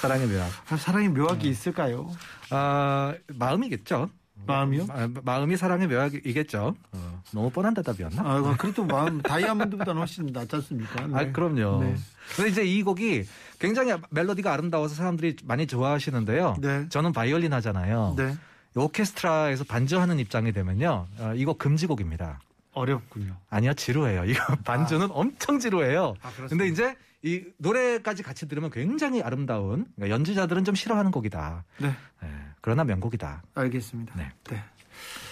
사랑의 0.00 0.26
묘약. 0.26 0.50
아, 0.70 0.76
사랑의 0.76 1.08
묘학이 1.10 1.44
네. 1.44 1.48
있을까요? 1.50 2.10
아, 2.50 3.14
마음이겠죠. 3.34 4.10
마음이요? 4.46 4.86
마, 4.86 5.08
마음이 5.22 5.56
사랑의 5.56 5.88
묘약이겠죠. 5.88 6.74
어, 6.92 7.22
너무 7.32 7.50
뻔한 7.50 7.74
대답이었나? 7.74 8.22
아, 8.22 8.56
그래도 8.56 8.84
마음 8.84 9.20
다이아몬드보다는 9.20 10.00
훨씬 10.00 10.26
낫지 10.26 10.56
않습니까? 10.56 11.06
네. 11.06 11.14
아, 11.14 11.32
그럼요. 11.32 11.82
네. 11.82 11.96
근데 12.34 12.50
이제 12.50 12.64
이 12.64 12.82
곡이 12.82 13.24
굉장히 13.58 13.94
멜로디가 14.10 14.52
아름다워서 14.52 14.94
사람들이 14.94 15.36
많이 15.44 15.66
좋아하시는데요. 15.66 16.56
네. 16.60 16.88
저는 16.88 17.12
바이올린 17.12 17.52
하잖아요. 17.54 18.14
네. 18.16 18.36
오케스트라에서 18.76 19.64
반주하는 19.64 20.18
입장이 20.18 20.52
되면요. 20.52 21.06
어, 21.18 21.32
이거 21.34 21.54
금지곡입니다. 21.54 22.40
어렵군요. 22.72 23.36
아니요, 23.50 23.74
지루해요. 23.74 24.24
이거 24.24 24.54
반주는 24.64 25.08
엄청 25.10 25.58
지루해요. 25.58 26.14
아, 26.22 26.30
그렇습니다. 26.30 26.48
근데 26.48 26.68
이제 26.68 26.96
이 27.22 27.44
노래까지 27.58 28.22
같이 28.22 28.46
들으면 28.46 28.70
굉장히 28.70 29.22
아름다운 29.22 29.86
그러니까 29.96 30.14
연주자들은 30.14 30.64
좀 30.64 30.76
싫어하는 30.76 31.10
곡이다. 31.10 31.64
네. 31.78 31.88
예, 32.22 32.28
그러나 32.60 32.84
명곡이다. 32.84 33.42
알겠습니다. 33.54 34.14
네. 34.16 34.30
네. 34.44 34.62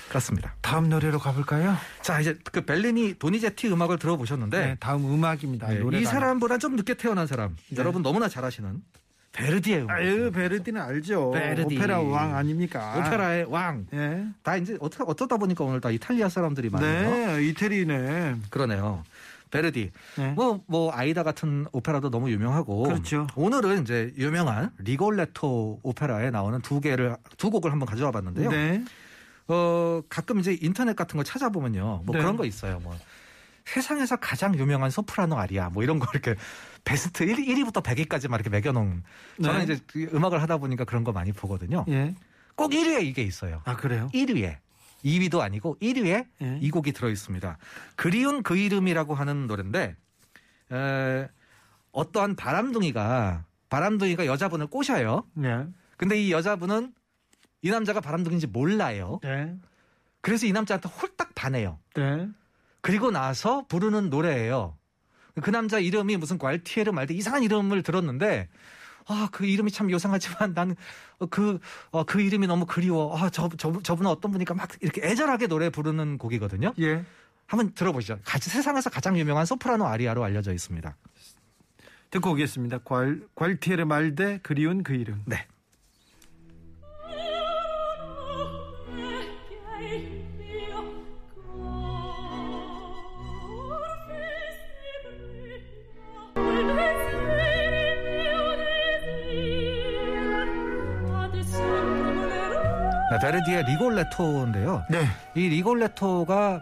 그렇습니다. 0.08 0.54
다음 0.60 0.88
노래로 0.88 1.18
가볼까요? 1.18 1.76
자, 2.02 2.20
이제 2.20 2.38
그 2.52 2.64
벨리니 2.64 3.18
도니제티 3.18 3.68
음악을 3.68 3.98
들어보셨는데 3.98 4.58
네. 4.58 4.76
다음 4.80 5.04
음악입니다. 5.04 5.68
네, 5.68 5.82
이 6.00 6.04
사람보다 6.04 6.58
좀 6.58 6.76
늦게 6.76 6.94
태어난 6.94 7.26
사람. 7.26 7.56
네. 7.70 7.76
여러분 7.78 8.02
너무나 8.02 8.28
잘 8.28 8.44
아시는 8.44 8.82
베르디의 9.32 9.82
음악. 9.82 9.96
아유, 9.96 10.30
베르디는 10.32 10.80
알죠. 10.80 11.32
베르디. 11.32 11.76
오페라 11.76 12.00
왕 12.00 12.34
아닙니까? 12.36 12.94
오페라의 12.98 13.44
왕. 13.50 13.86
예. 13.92 14.24
다 14.42 14.56
이제 14.56 14.78
어쩌, 14.80 15.04
어쩌다 15.04 15.36
보니까 15.36 15.62
오늘 15.64 15.80
다 15.80 15.90
이탈리아 15.90 16.28
사람들이 16.30 16.70
많네요. 16.70 17.36
네, 17.36 17.44
이태리네. 17.48 18.36
그러네요. 18.48 19.04
베르디. 19.50 19.90
네. 20.16 20.32
뭐, 20.32 20.62
뭐, 20.66 20.90
아이다 20.92 21.22
같은 21.22 21.66
오페라도 21.72 22.10
너무 22.10 22.30
유명하고. 22.30 22.84
그렇죠. 22.84 23.26
오늘은 23.36 23.82
이제 23.82 24.12
유명한 24.16 24.70
리골레토 24.78 25.80
오페라에 25.82 26.30
나오는 26.30 26.60
두 26.62 26.80
개를, 26.80 27.16
두 27.36 27.50
곡을 27.50 27.70
한번 27.70 27.86
가져와 27.86 28.10
봤는데요. 28.10 28.50
네. 28.50 28.84
어, 29.48 30.02
가끔 30.08 30.40
이제 30.40 30.56
인터넷 30.60 30.96
같은 30.96 31.16
거 31.16 31.22
찾아보면요. 31.22 32.02
뭐 32.04 32.14
네. 32.14 32.18
그런 32.20 32.36
거 32.36 32.44
있어요. 32.44 32.80
뭐. 32.80 32.96
세상에서 33.64 34.16
가장 34.16 34.56
유명한 34.56 34.90
소프라노 34.90 35.36
아리아 35.36 35.68
뭐 35.70 35.82
이런 35.82 35.98
거 35.98 36.06
이렇게 36.12 36.36
베스트 36.84 37.24
1, 37.24 37.36
1위부터 37.36 37.82
100위까지 37.82 38.28
막 38.28 38.36
이렇게 38.36 38.50
매겨 38.50 38.72
놓은. 38.72 39.02
저는 39.42 39.58
네. 39.58 39.64
이제 39.64 39.82
그 39.86 40.08
음악을 40.14 40.40
하다 40.40 40.58
보니까 40.58 40.84
그런 40.84 41.02
거 41.04 41.12
많이 41.12 41.32
보거든요. 41.32 41.84
예. 41.88 42.14
꼭 42.54 42.70
1위에 42.70 43.04
이게 43.04 43.22
있어요. 43.22 43.62
아, 43.64 43.76
그래요? 43.76 44.08
1위에. 44.14 44.58
2위도 45.04 45.40
아니고 45.40 45.76
1위에 45.80 46.26
예. 46.42 46.58
이 46.60 46.70
곡이 46.70 46.92
들어 46.92 47.10
있습니다. 47.10 47.58
그리운 47.96 48.42
그 48.42 48.56
이름이라고 48.56 49.14
하는 49.14 49.46
노래인데 49.46 49.96
에, 50.72 51.28
어떠한 51.92 52.36
바람둥이가 52.36 53.44
바람둥이가 53.68 54.26
여자분을 54.26 54.68
꼬셔요. 54.68 55.24
네. 55.34 55.66
근데 55.96 56.20
이 56.20 56.32
여자분은 56.32 56.92
이 57.62 57.70
남자가 57.70 58.00
바람둥이인지 58.00 58.48
몰라요. 58.48 59.20
네. 59.22 59.54
그래서 60.20 60.46
이 60.46 60.52
남자한테 60.52 60.88
홀딱 60.88 61.34
반해요. 61.34 61.78
네. 61.94 62.28
그리고 62.80 63.10
나서 63.10 63.64
부르는 63.66 64.10
노래예요. 64.10 64.76
그 65.42 65.50
남자 65.50 65.78
이름이 65.78 66.16
무슨 66.16 66.38
괄티에르 66.38 66.92
말대 66.92 67.14
이상한 67.14 67.42
이름을 67.42 67.82
들었는데 67.82 68.48
아, 69.08 69.28
그 69.30 69.46
이름이 69.46 69.70
참 69.70 69.90
요상하지만 69.90 70.52
나는 70.54 70.74
그, 71.30 71.60
어, 71.90 72.04
그 72.04 72.20
이름이 72.20 72.46
너무 72.46 72.66
그리워. 72.66 73.16
아, 73.16 73.30
저, 73.30 73.48
저, 73.56 73.72
저분은 73.80 74.10
어떤 74.10 74.32
분이니까 74.32 74.54
막 74.54 74.68
이렇게 74.80 75.02
애절하게 75.02 75.46
노래 75.46 75.70
부르는 75.70 76.18
곡이거든요. 76.18 76.74
예. 76.80 77.04
한번 77.46 77.72
들어보시죠. 77.72 78.18
같이 78.24 78.50
세상에서 78.50 78.90
가장 78.90 79.16
유명한 79.16 79.46
소프라노 79.46 79.86
아리아로 79.86 80.24
알려져 80.24 80.52
있습니다. 80.52 80.96
듣고 82.10 82.32
오겠습니다. 82.32 82.78
괄, 82.78 83.22
괄티에르 83.36 83.84
말대 83.84 84.40
그리운 84.42 84.82
그 84.82 84.94
이름. 84.94 85.22
네. 85.26 85.46
네, 103.46 103.52
베르디의 103.54 103.64
리골레토인데요. 103.64 104.82
네. 104.90 105.06
이 105.34 105.48
리골레토가 105.48 106.60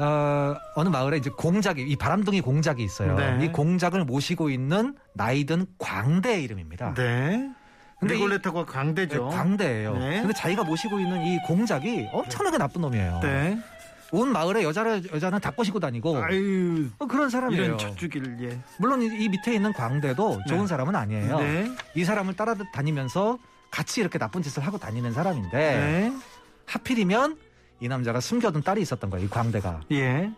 어, 0.00 0.54
어느 0.74 0.88
마을에 0.88 1.18
이제 1.18 1.30
공작이 1.30 1.82
이 1.82 1.96
바람둥이 1.96 2.40
공작이 2.40 2.82
있어요. 2.82 3.14
네. 3.16 3.44
이 3.44 3.52
공작을 3.52 4.04
모시고 4.04 4.50
있는 4.50 4.96
나이든 5.14 5.66
광대의 5.78 6.42
이름입니다. 6.44 6.94
네. 6.94 7.50
근데 8.00 8.14
이- 8.14 8.16
리골레타가 8.16 8.64
광대죠. 8.66 9.28
네, 9.28 9.36
광대예요. 9.36 9.96
네. 9.98 10.20
근데 10.22 10.32
자기가 10.34 10.64
모시고 10.64 10.98
있는 10.98 11.22
이 11.22 11.38
공작이 11.46 12.08
엄청나게 12.12 12.58
나쁜 12.58 12.80
놈이에요. 12.80 13.20
네. 13.22 13.58
온 14.14 14.30
마을에 14.30 14.62
여자를 14.62 15.02
여자는 15.10 15.40
다 15.40 15.50
꼬시고 15.52 15.80
다니고 15.80 16.22
아유, 16.22 16.88
어, 16.98 17.06
그런 17.06 17.30
사람이에요. 17.30 17.64
이런 17.64 17.78
척주기를, 17.78 18.36
예. 18.42 18.58
물론 18.78 19.00
이, 19.00 19.06
이 19.06 19.28
밑에 19.30 19.54
있는 19.54 19.72
광대도 19.72 20.40
좋은 20.48 20.60
네. 20.62 20.66
사람은 20.66 20.94
아니에요. 20.94 21.38
네. 21.38 21.70
이 21.94 22.04
사람을 22.04 22.34
따라 22.36 22.54
다니면서 22.74 23.38
같이 23.72 24.00
이렇게 24.00 24.18
나쁜 24.18 24.42
짓을 24.42 24.64
하고 24.64 24.78
다니는 24.78 25.12
사람인데 25.12 25.56
네. 25.58 26.12
하필이면 26.66 27.36
이 27.80 27.88
남자가 27.88 28.20
숨겨둔 28.20 28.62
딸이 28.62 28.80
있었던 28.82 29.10
거예요. 29.10 29.26
이 29.26 29.28
광대가. 29.28 29.80
예. 29.90 30.30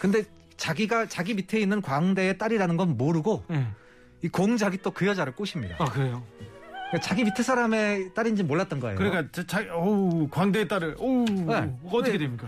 근데 0.00 0.24
자기가 0.56 1.06
자기 1.06 1.34
밑에 1.34 1.60
있는 1.60 1.80
광대의 1.82 2.38
딸이라는 2.38 2.76
건 2.76 2.96
모르고 2.96 3.44
예. 3.52 3.66
이 4.22 4.28
공작이 4.28 4.78
또 4.78 4.90
그 4.90 5.06
여자를 5.06 5.34
꼬십니다. 5.36 5.76
아, 5.78 5.84
그래요? 5.84 6.24
그러니까 6.88 7.00
자기 7.00 7.22
밑에 7.24 7.42
사람의 7.42 8.14
딸인지 8.14 8.42
몰랐던 8.44 8.80
거예요. 8.80 8.96
그러니까, 8.96 9.28
저, 9.32 9.46
자, 9.46 9.62
어우, 9.72 10.28
광대의 10.30 10.66
딸을, 10.68 10.96
어우, 10.98 11.24
네. 11.26 11.76
어떻게 11.86 12.12
네. 12.12 12.18
됩니까? 12.18 12.46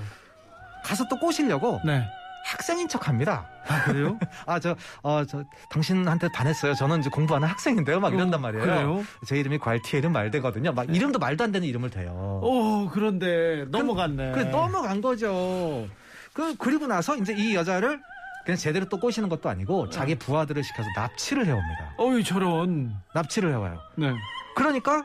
가서 0.85 1.07
또 1.09 1.19
꼬시려고 1.19 1.81
네. 1.85 2.07
학생인 2.47 2.87
척 2.89 3.09
합니다. 3.09 3.49
아, 3.69 3.83
그래요? 3.85 4.19
아 4.47 4.59
저 4.61 4.77
어 5.03 5.25
저 5.27 5.43
당신한테 5.71 6.29
반했어요. 6.33 6.75
저는 6.75 7.01
이제 7.01 7.11
공부하는 7.11 7.49
학생인데요. 7.49 7.99
막 8.01 8.15
이런단 8.15 8.41
말이에요. 8.41 8.65
그래요? 8.65 9.05
제 9.27 9.37
이름이 9.39 9.59
괄티에는 9.59 10.13
말대거든요. 10.13 10.73
막 10.73 10.89
이름도 10.95 11.19
말도 11.19 11.43
안 11.45 11.53
되는 11.53 11.67
이름을 11.67 11.91
대요. 11.91 12.41
오, 12.43 12.89
그런데 12.93 13.65
넘어갔네. 13.71 14.33
그 14.33 14.41
넘어간 14.41 15.01
거죠. 15.01 15.87
그 16.33 16.55
그리고 16.57 16.87
나서 16.87 17.17
이제 17.17 17.35
이 17.37 17.55
여자를 17.57 18.01
그냥 18.45 18.57
제대로 18.59 18.89
또 18.89 19.01
꼬시는 19.01 19.29
것도 19.29 19.49
아니고 19.49 19.91
자기 19.91 20.15
부하들을 20.15 20.63
시켜서 20.63 20.89
납치를 20.97 21.47
해옵니다. 21.47 21.95
어이, 21.99 22.23
저런. 22.23 22.95
납치를 23.15 23.51
해와요. 23.51 23.81
네. 23.97 24.15
그러니까 24.55 25.03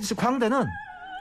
이제 0.00 0.14
광대는 0.16 0.64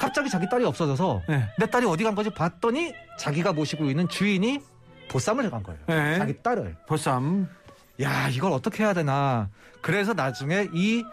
갑자기 0.02 0.30
자기 0.30 0.50
딸이 0.50 0.66
없어져서 0.66 1.22
네. 1.30 1.48
내 1.60 1.66
딸이 1.70 1.86
어디 1.86 2.04
간 2.06 2.16
거지 2.16 2.30
봤더니 2.32 2.94
자기가 3.20 3.54
모시고 3.54 3.86
있는 3.86 4.08
주인이 4.08 4.62
보쌈을 5.10 5.45
해간 5.45 5.63
거예요. 5.63 5.80
네. 5.88 6.17
자기 6.17 6.41
딸을. 6.41 6.76
보쌈. 6.88 7.48
야 8.02 8.30
이걸 8.30 8.54
어떻게 8.54 8.84
해야 8.84 8.93
되나. 8.93 9.50
그래서 9.82 10.13
나중에 10.13 10.69
이 10.74 11.04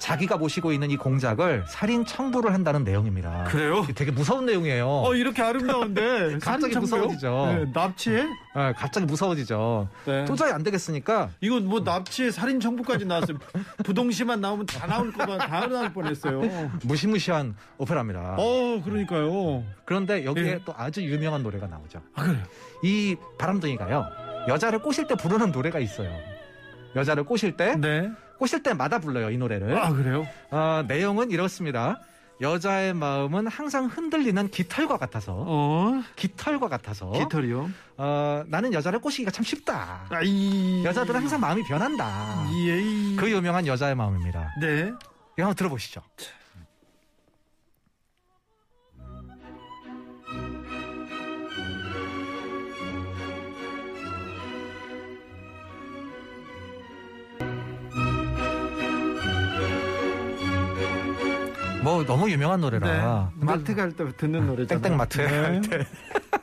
자기가 0.00 0.38
모시고 0.38 0.72
있는 0.72 0.90
이 0.90 0.96
공작을 0.96 1.64
살인 1.68 2.04
청부를 2.04 2.52
한다는 2.52 2.82
내용입니다. 2.82 3.44
그래요? 3.44 3.86
되게 3.94 4.10
무서운 4.10 4.46
내용이에요. 4.46 4.88
어 4.88 5.14
이렇게 5.14 5.42
아름다운데 5.42 6.38
갑자기 6.42 6.72
살인 6.72 6.72
청부요? 6.72 6.80
무서워지죠. 6.80 7.46
네, 7.46 7.70
납치해? 7.72 8.26
아, 8.54 8.72
갑자기 8.72 9.06
무서워지죠. 9.06 9.88
네. 10.06 10.24
도저히 10.24 10.50
안 10.52 10.62
되겠으니까 10.62 11.30
이건 11.40 11.66
뭐 11.66 11.80
납치에 11.80 12.30
살인 12.30 12.58
청부까지 12.58 13.04
나왔어요. 13.04 13.38
부동시만 13.84 14.40
나오면 14.40 14.66
다 14.66 14.86
나올 14.86 15.12
거만 15.12 15.38
다 15.38 15.66
나올 15.68 15.92
뻔했어요. 15.92 16.40
무시무시한 16.84 17.54
오페라입니다. 17.78 18.36
어 18.38 18.82
그러니까요. 18.82 19.62
그런데 19.84 20.24
여기에 20.24 20.44
네. 20.44 20.58
또 20.64 20.74
아주 20.76 21.02
유명한 21.04 21.42
노래가 21.42 21.66
나오죠. 21.66 22.00
아 22.14 22.24
그래요. 22.24 22.42
이 22.82 23.16
바람둥이가요. 23.38 24.06
여자를 24.48 24.78
꼬실 24.80 25.06
때 25.06 25.14
부르는 25.14 25.52
노래가 25.52 25.78
있어요. 25.78 26.10
여자를 26.96 27.24
꼬실 27.24 27.56
때 27.56 27.76
네. 27.76 28.10
꼬실 28.40 28.62
때마다 28.62 28.98
불러요 28.98 29.30
이 29.30 29.36
노래를. 29.36 29.76
아 29.76 29.92
그래요? 29.92 30.26
어, 30.50 30.82
내용은 30.88 31.30
이렇습니다. 31.30 32.00
여자의 32.40 32.94
마음은 32.94 33.46
항상 33.48 33.84
흔들리는 33.84 34.48
깃털과 34.48 34.96
같아서 34.96 35.44
어 35.46 36.02
깃털과 36.16 36.68
같아서 36.68 37.12
깃털이요. 37.12 37.68
어, 37.98 38.42
나는 38.46 38.72
여자를 38.72 38.98
꼬시기가 39.00 39.30
참 39.30 39.44
쉽다. 39.44 40.06
아이 40.08 40.82
여자들은 40.82 41.20
항상 41.20 41.38
마음이 41.38 41.62
변한다. 41.64 42.46
예. 42.66 43.16
그 43.16 43.30
유명한 43.30 43.66
여자의 43.66 43.94
마음입니다. 43.94 44.54
네. 44.58 44.90
이거 45.36 45.42
한번 45.42 45.54
들어보시죠. 45.54 46.00
뭐 46.00 46.39
너무 62.06 62.30
유명한 62.30 62.60
노래라. 62.60 63.30
네. 63.36 63.44
마트 63.44 63.74
갈 63.74 63.92
때 63.92 64.04
듣는 64.16 64.46
노래잖아요. 64.46 64.82
땡땡 64.82 64.96
마트에 64.96 65.26
네. 65.26 65.40
갈 65.40 65.60
때. 65.62 65.86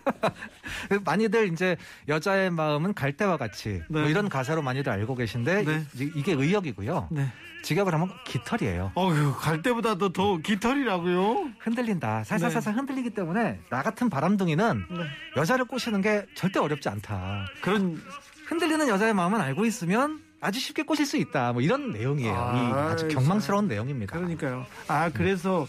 많이들 1.03 1.51
이제 1.51 1.75
여자의 2.07 2.49
마음은 2.49 2.93
갈대와 2.93 3.37
같이 3.37 3.81
뭐 3.89 4.01
네. 4.01 4.09
이런 4.09 4.29
가사로 4.29 4.61
많이들 4.61 4.91
알고 4.91 5.15
계신데 5.15 5.63
네. 5.63 5.85
이- 5.95 6.11
이게 6.15 6.33
의역이고요. 6.33 7.07
네. 7.11 7.27
직역을 7.63 7.93
하면 7.93 8.09
깃털이에요. 8.25 8.91
어휴 8.95 9.33
갈 9.35 9.61
때보다도 9.61 10.13
더 10.13 10.37
깃털이라고요? 10.37 11.49
흔들린다. 11.59 12.23
살살살살 12.23 12.75
흔들리기 12.75 13.09
때문에 13.09 13.59
나 13.69 13.81
같은 13.83 14.09
바람둥이는 14.09 14.85
네. 14.89 14.97
여자를 15.35 15.65
꼬시는 15.65 16.01
게 16.01 16.25
절대 16.35 16.59
어렵지 16.59 16.87
않다. 16.87 17.47
그런 17.61 18.01
흔들리는 18.47 18.87
여자의 18.87 19.13
마음은 19.13 19.41
알고 19.41 19.65
있으면 19.65 20.21
아주 20.39 20.59
쉽게 20.59 20.83
꼬실 20.83 21.05
수 21.05 21.17
있다. 21.17 21.53
뭐 21.53 21.61
이런 21.61 21.91
내용이에요. 21.91 22.31
이 22.31 22.35
아, 22.35 22.89
아주 22.91 23.07
경망스러운 23.07 23.67
내용입니다. 23.67 24.15
그러니까요. 24.15 24.65
아 24.87 25.09
그래서 25.13 25.65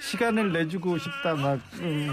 시간을 0.00 0.52
내주고 0.52 0.98
싶다 0.98 1.34
막 1.34 1.60
음, 1.80 2.10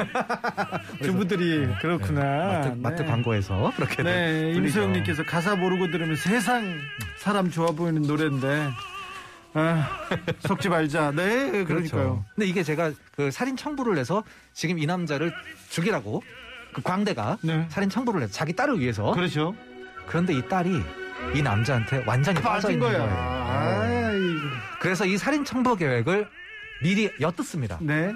주부들이 1.04 1.67
그렇구나. 1.82 2.22
마트, 2.22 2.67
네. 2.69 2.76
마트 2.78 3.06
광고에서 3.06 3.72
그렇게 3.76 4.04
네, 4.04 4.54
임소영님께서 4.56 5.24
가사 5.26 5.56
모르고 5.56 5.89
들으면 5.91 6.15
세상 6.15 6.78
사람 7.17 7.50
좋아 7.50 7.72
보이는 7.72 8.02
노래인데 8.04 8.69
아, 9.54 9.89
속지 10.41 10.69
말자. 10.69 11.12
네, 11.12 11.50
그러니까요. 11.63 11.65
그렇죠. 11.65 12.26
근데 12.36 12.48
이게 12.48 12.62
제가 12.63 12.91
그 13.15 13.32
살인 13.32 13.58
청부를 13.58 13.95
내서 13.95 14.24
지금 14.54 14.78
이 14.78 14.86
남자를 14.86 15.34
죽이라고 15.69 16.22
그 16.74 16.82
광대가 16.84 17.38
네. 17.41 17.65
살인 17.69 17.89
청부를 17.89 18.19
내서 18.22 18.32
자기 18.34 18.54
딸을 18.56 18.80
위해서 18.80 19.12
그렇죠. 19.12 19.56
그런데 20.08 20.34
이 20.34 20.48
딸이 20.48 20.82
이 21.34 21.41
남자한테 21.41 22.03
완전히 22.05 22.41
빠져 22.41 22.71
있는. 22.71 22.88
거예요. 22.88 23.03
아이고. 23.03 24.39
그래서 24.79 25.05
이 25.05 25.17
살인 25.17 25.45
청부 25.45 25.75
계획을 25.75 26.27
미리 26.82 27.12
엿듣습니다. 27.19 27.79
네. 27.82 28.13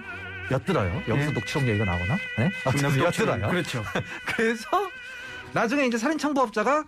엿들어요. 0.51 1.03
여기서 1.07 1.27
네. 1.27 1.31
녹취록 1.31 1.67
얘기가 1.67 1.85
나오나? 1.85 2.17
네? 2.37 2.51
어쨌든 2.65 2.99
엿들어요. 2.99 3.47
그렇죠. 3.49 3.83
그래서 4.35 4.67
나중에 5.53 5.85
이제 5.85 5.97
살인 5.97 6.17
청부업자가 6.17 6.85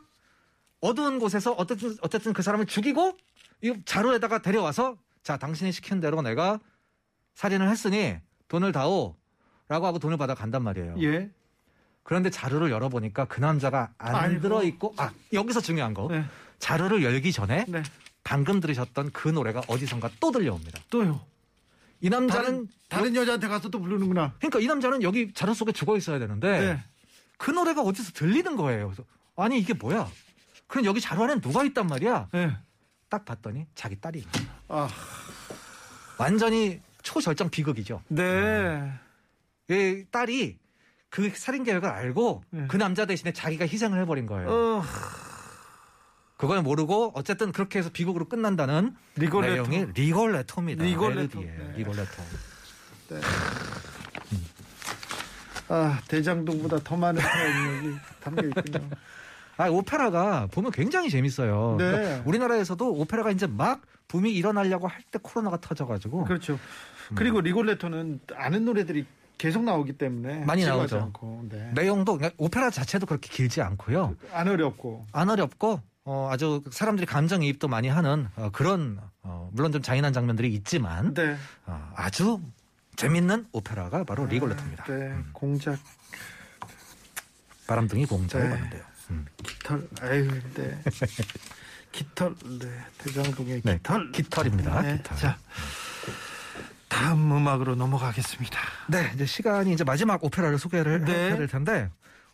어두운 0.82 1.20
곳에서 1.20 1.54
어쨌든 1.54 1.96
어쨌든 2.02 2.34
그 2.34 2.42
사람을 2.42 2.66
죽이고 2.66 3.18
이 3.62 3.74
자루에다가 3.86 4.42
데려와서 4.42 4.98
자 5.24 5.38
당신이 5.38 5.72
시킨 5.72 6.00
대로 6.00 6.22
내가 6.22 6.60
살인을 7.36 7.70
했으니 7.70 8.18
돈을 8.48 8.72
다오라고 8.72 9.16
하고 9.70 10.00
돈을 10.00 10.18
받아 10.18 10.36
간단 10.36 10.64
말이에요. 10.64 10.96
예. 11.02 11.30
그런데 12.06 12.30
자루를 12.30 12.70
열어보니까 12.70 13.26
그 13.26 13.40
남자가 13.42 13.90
안 13.98 14.16
아이고. 14.16 14.42
들어 14.42 14.64
있고 14.64 14.94
아 14.96 15.12
여기서 15.34 15.60
중요한 15.60 15.96
거 15.96 16.08
네. 16.08 16.24
자루를 16.60 17.04
열기 17.04 17.32
전에 17.32 17.66
네. 17.68 17.82
방금 18.24 18.60
들으셨던 18.60 19.10
그 19.12 19.28
노래가 19.28 19.64
어디선가 19.68 20.12
또 20.20 20.32
들려옵니다. 20.32 20.82
또요. 20.92 21.26
이 22.02 22.10
남자는 22.10 22.44
다른 22.46 22.68
다른 22.90 23.16
여자한테 23.16 23.48
가서 23.48 23.70
또 23.70 23.80
부르는구나. 23.82 24.36
그러니까 24.38 24.60
이 24.60 24.68
남자는 24.68 25.02
여기 25.02 25.34
자루 25.34 25.56
속에 25.56 25.72
죽어 25.72 25.98
있어야 25.98 26.20
되는데 26.20 26.60
네. 26.76 26.84
그 27.40 27.50
노래가 27.50 27.82
어디서 27.82 28.12
들리는 28.12 28.56
거예요. 28.56 28.86
그래서 28.86 29.04
아니 29.36 29.58
이게 29.58 29.74
뭐야? 29.74 30.08
그럼 30.68 30.86
여기 30.86 31.02
자루 31.02 31.24
안에 31.24 31.42
누가 31.42 31.64
있단 31.64 31.88
말이야? 31.88 32.30
네. 32.32 32.56
딱 33.10 33.26
봤더니 33.26 33.66
자기 33.74 34.00
딸이 34.00 34.24
아, 34.68 34.88
완전히 36.20 36.80
초절정 37.02 37.50
비극이죠. 37.50 38.04
네. 38.10 38.92
이 39.72 40.06
딸이 40.12 40.60
그 41.16 41.30
살인 41.34 41.64
계획을 41.64 41.88
알고 41.88 42.44
네. 42.50 42.66
그 42.68 42.76
남자 42.76 43.06
대신에 43.06 43.32
자기가 43.32 43.66
희생을 43.66 44.02
해버린 44.02 44.26
거예요. 44.26 44.50
어, 44.52 44.84
그걸 46.36 46.62
모르고 46.62 47.14
어쨌든 47.16 47.54
그렇게 47.54 47.80
해서 47.80 47.90
비극으로 47.90 48.26
끝난다는 48.28 48.94
리골레토. 49.16 49.54
내용이 49.54 49.92
리골레토입니다. 49.94 50.84
리골레토. 50.84 51.40
멜로디예요. 51.40 51.68
네. 51.72 51.78
리골레토. 51.78 52.24
아, 55.70 56.00
대장동보다 56.10 56.80
더 56.84 56.98
많은 56.98 57.22
사연이 57.22 57.96
담겨 58.22 58.46
있군요. 58.48 58.90
아, 59.58 59.70
오페라가 59.70 60.48
보면 60.52 60.72
굉장히 60.72 61.10
재밌어요. 61.10 61.78
네. 61.80 61.92
그러니까 61.92 62.24
우리나라에서도 62.26 62.92
오페라가 62.92 63.32
이제 63.32 63.48
막 63.48 63.82
붐이 64.10 64.34
일어나려고 64.34 64.90
할 64.90 65.02
때 65.12 65.20
코로나가 65.22 65.62
터져가지고 65.62 66.26
그렇죠. 66.26 66.60
그리고 67.16 67.40
리골레토는 67.40 68.20
아는 68.36 68.66
노래들이 68.66 69.06
계속 69.38 69.64
나오기 69.64 69.94
때문에 69.94 70.46
많이 70.46 70.64
나오죠. 70.66 70.98
않고, 70.98 71.46
네. 71.50 71.72
내용도 71.74 72.20
오페라 72.38 72.70
자체도 72.70 73.06
그렇게 73.06 73.30
길지 73.30 73.62
않고요. 73.62 74.16
안 74.32 74.48
어렵고. 74.48 75.06
안 75.12 75.30
어렵고 75.30 75.82
어, 76.06 76.30
아주 76.32 76.64
사람들이 76.72 77.06
감정이입도 77.06 77.68
많이 77.68 77.88
하는 77.88 78.28
어, 78.36 78.50
그런 78.52 79.00
어, 79.24 79.50
물론 79.54 79.72
좀 79.72 79.82
잔인한 79.82 80.14
장면들이 80.14 80.54
있지만 80.54 81.14
네. 81.14 81.36
어, 81.66 81.92
아주 81.96 82.40
재밌는 82.96 83.48
오페라가 83.52 84.04
바로 84.04 84.26
리골레토입니다. 84.26 84.84
네. 84.86 85.14
공작 85.34 85.78
바람둥이 87.68 88.06
공작을 88.06 88.48
네. 88.48 88.56
봤는데요. 88.56 88.84
음. 89.12 89.26
깃털. 89.44 89.88
아유, 90.02 90.30
네. 90.54 90.80
깃털. 91.92 92.36
네. 92.60 92.68
대장동의 93.00 93.62
네, 93.64 93.78
깃털. 93.78 94.12
깃털입니다. 94.12 94.82
네. 94.82 94.98
깃털. 94.98 95.18
자. 95.18 95.38
다음 96.96 97.30
음악으로 97.36 97.76
넘어가겠습니다. 97.76 98.58
네, 98.88 99.12
이제 99.14 99.26
시간이 99.26 99.74
이제 99.74 99.84
마지막 99.84 100.24
오페라를 100.24 100.58
소개를 100.58 101.04
네. 101.04 101.14
해야 101.14 101.36
될 101.36 101.48
텐데 101.48 101.90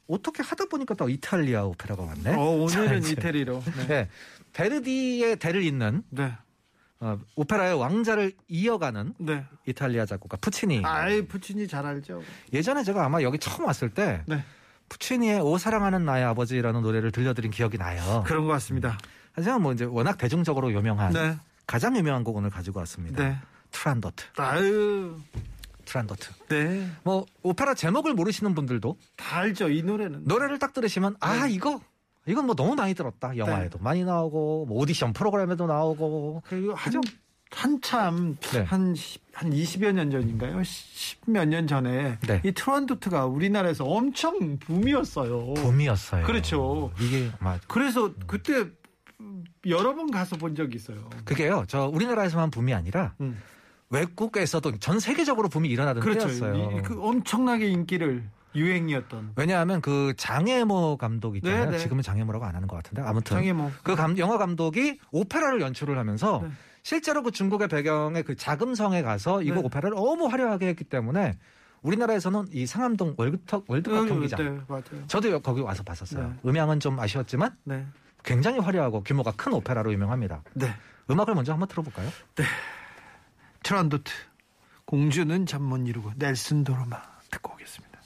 어떻게 0.08 0.43
하다 0.43 0.65
보니까 0.65 0.93
또 0.93 1.10
이탈리아 1.10 1.63
오페라가 1.63 2.04
왔네. 2.04 2.36
어, 2.36 2.41
오늘은 2.41 3.02
자. 3.02 3.10
이태리로. 3.10 3.63
네. 3.76 3.88
네, 3.88 4.10
베르디의 4.54 5.38
대를 5.38 5.63
잇는 5.63 6.04
네. 6.10 6.38
어, 7.00 7.17
오페라의 7.36 7.74
왕자를 7.74 8.34
이어가는 8.47 9.15
네. 9.17 9.45
이탈리아 9.65 10.06
작곡가 10.06 10.38
푸치니. 10.38 10.84
아이, 10.86 11.24
푸치니 11.24 11.67
잘 11.67 11.84
알죠. 11.88 12.21
예전에 12.54 12.84
제가 12.84 13.04
아마 13.04 13.24
여기 13.24 13.39
처음 13.39 13.65
왔을 13.65 13.89
때 13.89 14.21
네. 14.28 14.43
푸치니의 14.89 15.39
오 15.41 15.58
사랑하는 15.58 16.06
나의 16.06 16.24
아버지라는 16.26 16.84
노래를 16.84 17.12
들려드린 17.12 17.50
기억이 17.50 17.80
나요. 17.80 18.24
그런 18.28 18.45
것 18.45 18.52
같습니다. 18.54 19.00
하지만 19.32 19.63
뭐 19.63 19.74
이제 19.74 19.86
워낙 19.86 20.19
대중적으로 20.19 20.71
유명한 20.71 21.13
네. 21.13 21.36
가장 21.65 21.97
유명한 21.97 22.24
곡 22.24 22.36
오늘 22.36 22.52
가지고 22.52 22.80
왔습니다. 22.80 23.41
네. 23.72 23.80
투란도트. 23.80 24.26
아유. 24.38 25.16
투란도트. 25.86 26.30
네. 26.50 26.88
뭐 27.04 27.26
오페라 27.42 27.74
제목을 27.74 28.14
모르시는 28.14 28.54
분들도 28.54 28.98
다 29.16 29.40
알죠. 29.40 29.70
이 29.70 29.82
노래는. 29.84 30.24
노래를 30.26 30.60
딱 30.60 30.74
들으시면 30.74 31.16
아 31.20 31.48
네. 31.48 31.54
이거 31.54 31.82
이건 32.28 32.46
뭐 32.46 32.56
너무 32.56 32.76
많이 32.76 32.94
들었다. 32.94 33.36
영화에도 33.36 33.80
많이 33.80 34.04
나오고 34.04 34.68
뭐 34.68 34.78
오디션 34.80 35.14
프로그램에도 35.14 35.66
나오고 35.66 36.44
그리고 36.46 36.74
한, 36.76 36.94
그죠? 36.94 37.02
한참 37.54 38.38
네. 38.54 38.62
한, 38.62 38.96
10, 38.96 39.22
한 39.34 39.50
20여 39.50 39.92
년 39.92 40.12
전인가요? 40.12 40.62
10몇 40.62 41.48
년 41.48 41.68
전에 41.68 42.20
네. 42.22 42.42
이 42.46 42.52
투란도트가 42.52 43.26
우리나라에서 43.26 43.84
엄청 43.84 44.60
붐이었어요. 44.60 45.56
붐이었어요. 45.56 46.26
그렇죠. 46.26 46.92
이게 47.02 47.30
막 47.40 47.60
그래서 47.68 48.14
그때 48.28 48.68
여러 49.66 49.94
번 49.96 50.10
가서 50.12 50.38
본 50.38 50.56
적이 50.56 50.78
있어요. 50.78 51.10
그게요. 51.26 51.66
저 51.68 51.88
우리나라에서만 51.88 52.52
붐이 52.52 52.74
아니라 52.74 53.16
음. 53.20 53.42
외국에서도 53.92 54.80
전 54.80 55.00
세계적으로 55.00 55.48
붐이 55.50 55.70
일어나던 55.70 56.02
그렇죠. 56.02 56.28
때였어요. 56.28 56.80
이- 56.80 56.82
그 56.82 57.00
엄청나게 57.02 57.68
인기를 57.70 58.24
유행이었던 58.56 59.34
왜냐하면 59.36 59.80
그 59.82 60.14
장혜모 60.18 60.98
감독 60.98 61.36
있잖아요. 61.38 61.66
네, 61.66 61.72
네. 61.72 61.78
지금은 61.78 62.04
장혜모라고 62.04 62.44
안 62.46 62.56
하는 62.56 62.68
것 62.68 62.76
같은데 62.78 63.02
아무튼 63.02 63.38
장혜모. 63.38 63.72
그 63.84 63.96
감- 63.96 64.18
영화 64.18 64.38
감독이 64.38 65.00
오페라를 65.12 65.62
연출을 65.62 65.98
하면서 65.98 66.42
네. 66.44 66.50
실제로 66.84 67.22
그 67.24 67.32
중국의 67.32 67.68
배경의 67.68 68.24
그 68.24 68.36
자금성에 68.36 69.04
가서 69.04 69.42
이거 69.44 69.56
네. 69.56 69.62
오페라를 69.62 69.92
너무 69.96 70.26
화려하게 70.28 70.68
했기 70.68 70.84
때문에 70.84 71.38
우리나라에서는 71.82 72.48
이 72.52 72.66
상암동 72.66 73.16
월드컵 73.18 73.64
월드컵 73.68 74.06
경기장 74.08 74.66
네. 74.68 75.04
저도 75.08 75.40
거기 75.40 75.62
와서 75.62 75.84
봤었어요. 75.84 76.28
네. 76.28 76.50
음향은 76.50 76.80
좀 76.80 77.00
아쉬웠지만 77.00 77.56
네. 77.64 77.86
굉장히 78.24 78.60
화려하고 78.60 79.02
규모가 79.04 79.32
큰 79.38 79.54
오페라로 79.54 79.92
유명합니다. 79.94 80.44
네. 80.56 80.74
음악을 81.10 81.34
먼저 81.36 81.54
한번 81.54 81.68
들어볼까요? 81.70 82.10
트란도트 83.63 84.12
공주는 84.86 85.45
잠 85.45 85.63
못 85.63 85.78
이루고 85.88 86.12
넬슨 86.15 86.63
도르마 86.63 87.02
듣고 87.30 87.54
오겠습니다. 87.54 88.02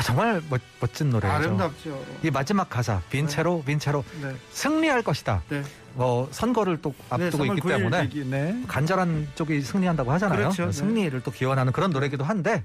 아 0.00 0.02
정말 0.02 0.40
멋, 0.48 0.62
멋진 0.80 1.10
노래죠. 1.10 1.30
아름답죠. 1.30 2.02
이 2.22 2.30
마지막 2.30 2.70
가사 2.70 3.02
빈체로 3.10 3.62
빈체로 3.62 4.02
네. 4.22 4.34
승리할 4.50 5.02
것이다. 5.02 5.42
네. 5.50 5.62
뭐 5.92 6.26
선거를 6.30 6.80
또 6.80 6.94
앞두고 7.10 7.44
네, 7.44 7.50
있기 7.50 7.60
3월 7.60 7.64
9일 7.64 7.68
때문에 7.68 8.02
되기, 8.04 8.24
네. 8.24 8.62
간절한 8.66 9.28
쪽이 9.34 9.60
승리한다고 9.60 10.10
하잖아요. 10.12 10.38
그렇죠, 10.38 10.66
네. 10.66 10.72
승리를 10.72 11.20
또 11.20 11.30
기원하는 11.30 11.74
그런 11.74 11.90
노래기도 11.90 12.24
한데 12.24 12.64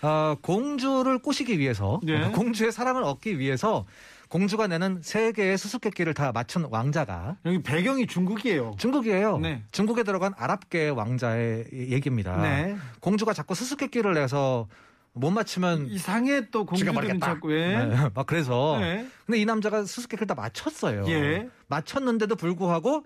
어, 0.00 0.36
공주를 0.40 1.18
꼬시기 1.18 1.58
위해서 1.58 1.98
네. 2.04 2.30
공주의 2.30 2.70
사랑을 2.70 3.02
얻기 3.02 3.40
위해서 3.40 3.84
공주가 4.28 4.68
내는 4.68 5.00
세 5.02 5.32
개의 5.32 5.58
수수께끼를 5.58 6.14
다 6.14 6.30
맞춘 6.30 6.68
왕자가 6.70 7.36
여기 7.46 7.62
배경이 7.64 8.06
중국이에요. 8.06 8.76
중국이에요. 8.78 9.38
네. 9.38 9.62
중국에 9.72 10.04
들어간 10.04 10.34
아랍계 10.36 10.90
왕자의 10.90 11.66
얘기입니다. 11.72 12.36
네. 12.36 12.76
공주가 13.00 13.32
자꾸 13.32 13.56
수수께끼를 13.56 14.14
내서 14.14 14.68
못 15.16 15.30
맞추면 15.30 15.86
이상해 15.86 16.50
또 16.50 16.66
공주들은. 16.66 17.20
자꾸 17.20 17.48
왜? 17.48 17.86
네, 17.86 17.96
막 18.14 18.26
그래서 18.26 18.76
네. 18.80 19.06
근데 19.24 19.40
이 19.40 19.44
남자가 19.44 19.84
수수께끼를 19.84 20.26
다 20.26 20.34
맞췄어요. 20.34 21.04
예. 21.08 21.48
맞췄는데도 21.68 22.36
불구하고 22.36 23.04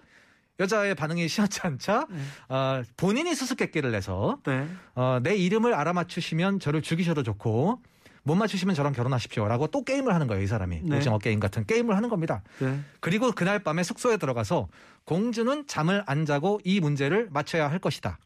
여자의 0.58 0.94
반응이 0.94 1.28
시원치 1.28 1.60
않자 1.62 2.06
네. 2.10 2.18
어, 2.48 2.82
본인이 2.96 3.34
수수께끼를 3.34 3.92
내서 3.92 4.38
네. 4.44 4.66
어, 4.94 5.20
내 5.22 5.36
이름을 5.36 5.72
알아맞추시면 5.72 6.58
저를 6.60 6.82
죽이셔도 6.82 7.22
좋고 7.22 7.80
못 8.24 8.34
맞추시면 8.34 8.74
저랑 8.74 8.92
결혼하십시오라고 8.92 9.68
또 9.68 9.82
게임을 9.84 10.12
하는 10.12 10.26
거예요 10.26 10.42
이 10.42 10.46
사람이 10.46 10.80
네. 10.82 10.96
오징어 10.98 11.18
게임 11.18 11.40
같은 11.40 11.64
게임을 11.64 11.96
하는 11.96 12.08
겁니다. 12.08 12.42
네. 12.58 12.78
그리고 12.98 13.30
그날 13.32 13.60
밤에 13.60 13.82
숙소에 13.82 14.16
들어가서 14.18 14.68
공주는 15.04 15.64
잠을 15.66 16.02
안 16.06 16.26
자고 16.26 16.60
이 16.64 16.80
문제를 16.80 17.28
맞춰야 17.30 17.70
할 17.70 17.78
것이다. 17.78 18.18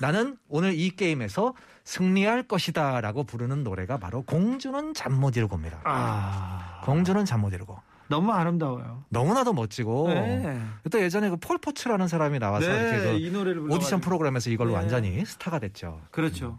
나는 0.00 0.36
오늘 0.48 0.78
이 0.78 0.90
게임에서 0.90 1.54
승리할 1.86 2.42
것이다 2.42 3.00
라고 3.00 3.22
부르는 3.24 3.62
노래가 3.64 3.96
바로 3.96 4.22
공주는 4.22 4.92
잠 4.92 5.12
못 5.14 5.36
이루고입니다. 5.36 5.80
아. 5.84 6.80
공주는 6.84 7.24
잠 7.24 7.40
못 7.40 7.54
이루고 7.54 7.78
너무 8.08 8.32
아름다워요. 8.32 9.04
너무나도 9.08 9.52
멋지고 9.52 10.08
네. 10.08 10.60
또 10.90 11.00
예전에 11.00 11.30
그 11.30 11.36
폴 11.36 11.58
포츠라는 11.58 12.08
사람이 12.08 12.38
나와서 12.40 12.66
이렇게 12.66 12.98
그 12.98 13.10
오디션 13.14 14.00
불러가지고. 14.00 14.00
프로그램에서 14.00 14.50
이걸로 14.50 14.70
네. 14.70 14.76
완전히 14.76 15.24
스타가 15.24 15.58
됐죠. 15.60 16.00
그렇죠. 16.10 16.58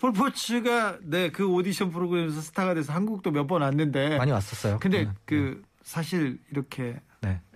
폴 0.00 0.29
포츠가 0.29 0.98
네 1.02 1.30
그 1.30 1.46
오디션 1.48 1.90
프로그램에서 1.90 2.40
스타가 2.40 2.74
돼서 2.74 2.92
한국도 2.92 3.30
몇 3.30 3.46
번 3.46 3.62
왔는데 3.62 4.18
많이 4.18 4.32
왔었어요. 4.32 4.78
근데 4.80 5.04
네. 5.04 5.10
그 5.24 5.62
사실 5.82 6.38
이렇게 6.50 6.82
네. 6.82 7.00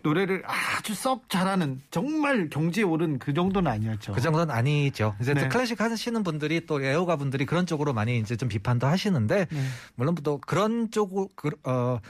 노래를 0.03 0.43
아주 0.47 0.95
썩 0.95 1.29
잘하는 1.29 1.81
정말 1.91 2.49
경지에 2.51 2.85
오른 2.85 3.19
그 3.19 3.35
정도는 3.35 3.71
아니었죠. 3.71 4.13
그 4.13 4.21
정도는 4.21 4.55
아니죠. 4.55 5.15
이제 5.21 5.35
또 5.35 5.43
네. 5.43 5.49
클래식 5.49 5.81
하시는 5.81 6.23
분들이 6.23 6.67
또 6.67 6.83
애호가 6.83 7.17
분들이 7.17 7.47
그런 7.47 7.67
쪽으로 7.67 7.93
많이 7.93 8.19
이제 8.19 8.37
좀 8.37 8.49
비판도 8.49 8.87
하시는데 8.87 9.47
네. 9.51 9.61
물론 9.95 10.15
또 10.23 10.39
그런 10.39 10.91
쪽으로 10.91 11.29
그, 11.35 11.51
어, 11.65 12.01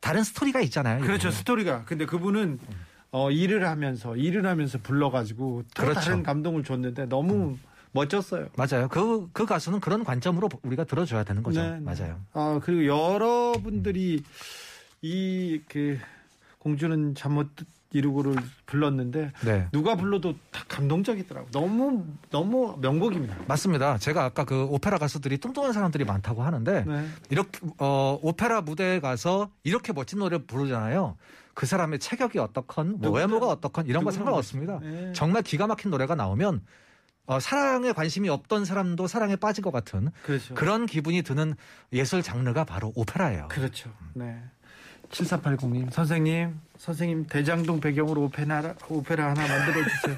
다른 0.00 0.24
스토리가 0.24 0.60
있잖아요. 0.62 1.00
그렇죠 1.00 1.28
이거는. 1.28 1.32
스토리가. 1.32 1.84
근데 1.84 2.06
그분은 2.06 2.58
어, 3.12 3.30
일을 3.30 3.68
하면서 3.68 4.16
일을 4.16 4.46
하면서 4.46 4.78
불러 4.82 5.10
가지고 5.10 5.62
또 5.74 5.82
그렇죠. 5.82 6.00
다른 6.00 6.22
감동을 6.22 6.64
줬는데 6.64 7.06
너무 7.06 7.56
멋졌어요. 7.92 8.48
맞아요. 8.56 8.88
그, 8.88 9.28
그 9.32 9.46
가수는 9.46 9.80
그런 9.80 10.02
관점으로 10.02 10.48
우리가 10.62 10.84
들어줘야 10.84 11.24
되는 11.24 11.42
거죠. 11.42 11.62
네, 11.62 11.78
네. 11.78 11.80
맞아요. 11.80 12.20
아 12.32 12.58
그리고 12.62 12.86
여러분들이 12.86 14.24
이그 15.02 15.98
공주는 16.66 17.14
잠 17.16 17.32
못 17.32 17.48
이루고를 17.94 18.36
불렀는데 18.64 19.32
네. 19.44 19.68
누가 19.70 19.96
불러도 19.96 20.34
다 20.50 20.64
감동적이더라고. 20.66 21.50
너무 21.50 22.06
너무 22.30 22.78
명곡입니다. 22.80 23.36
맞습니다. 23.46 23.98
제가 23.98 24.24
아까 24.24 24.44
그 24.44 24.64
오페라 24.64 24.96
가수들이 24.96 25.36
뚱뚱한 25.36 25.74
사람들이 25.74 26.04
많다고 26.06 26.42
하는데 26.42 26.84
네. 26.86 27.06
이렇게 27.28 27.58
어 27.78 28.18
오페라 28.22 28.62
무대에 28.62 28.98
가서 29.00 29.50
이렇게 29.62 29.92
멋진 29.92 30.20
노래 30.20 30.38
부르잖아요. 30.38 31.16
그 31.52 31.66
사람의 31.66 31.98
체격이 31.98 32.38
어떻건 32.38 32.98
뭐 32.98 33.10
외모가 33.10 33.48
어떻건 33.48 33.86
이런 33.86 34.04
거 34.04 34.10
상관없습니다. 34.10 34.78
네. 34.80 35.12
정말 35.12 35.42
기가 35.42 35.66
막힌 35.66 35.90
노래가 35.90 36.14
나오면 36.14 36.62
어, 37.26 37.40
사랑에 37.40 37.92
관심이 37.92 38.28
없던 38.30 38.64
사람도 38.64 39.06
사랑에 39.06 39.36
빠질 39.36 39.62
것 39.62 39.70
같은 39.70 40.10
그렇죠. 40.24 40.54
그런 40.54 40.86
기분이 40.86 41.20
드는 41.22 41.54
예술 41.92 42.22
장르가 42.22 42.64
바로 42.64 42.90
오페라예요. 42.94 43.48
그렇죠. 43.48 43.90
네. 44.14 44.42
7480님, 45.12 45.90
선생님, 45.92 46.58
선생님 46.78 47.26
대장동 47.26 47.80
배경으로 47.80 48.22
오페라, 48.22 48.74
오페라 48.88 49.30
하나 49.30 49.46
만들어 49.46 49.84
주세요. 49.86 50.16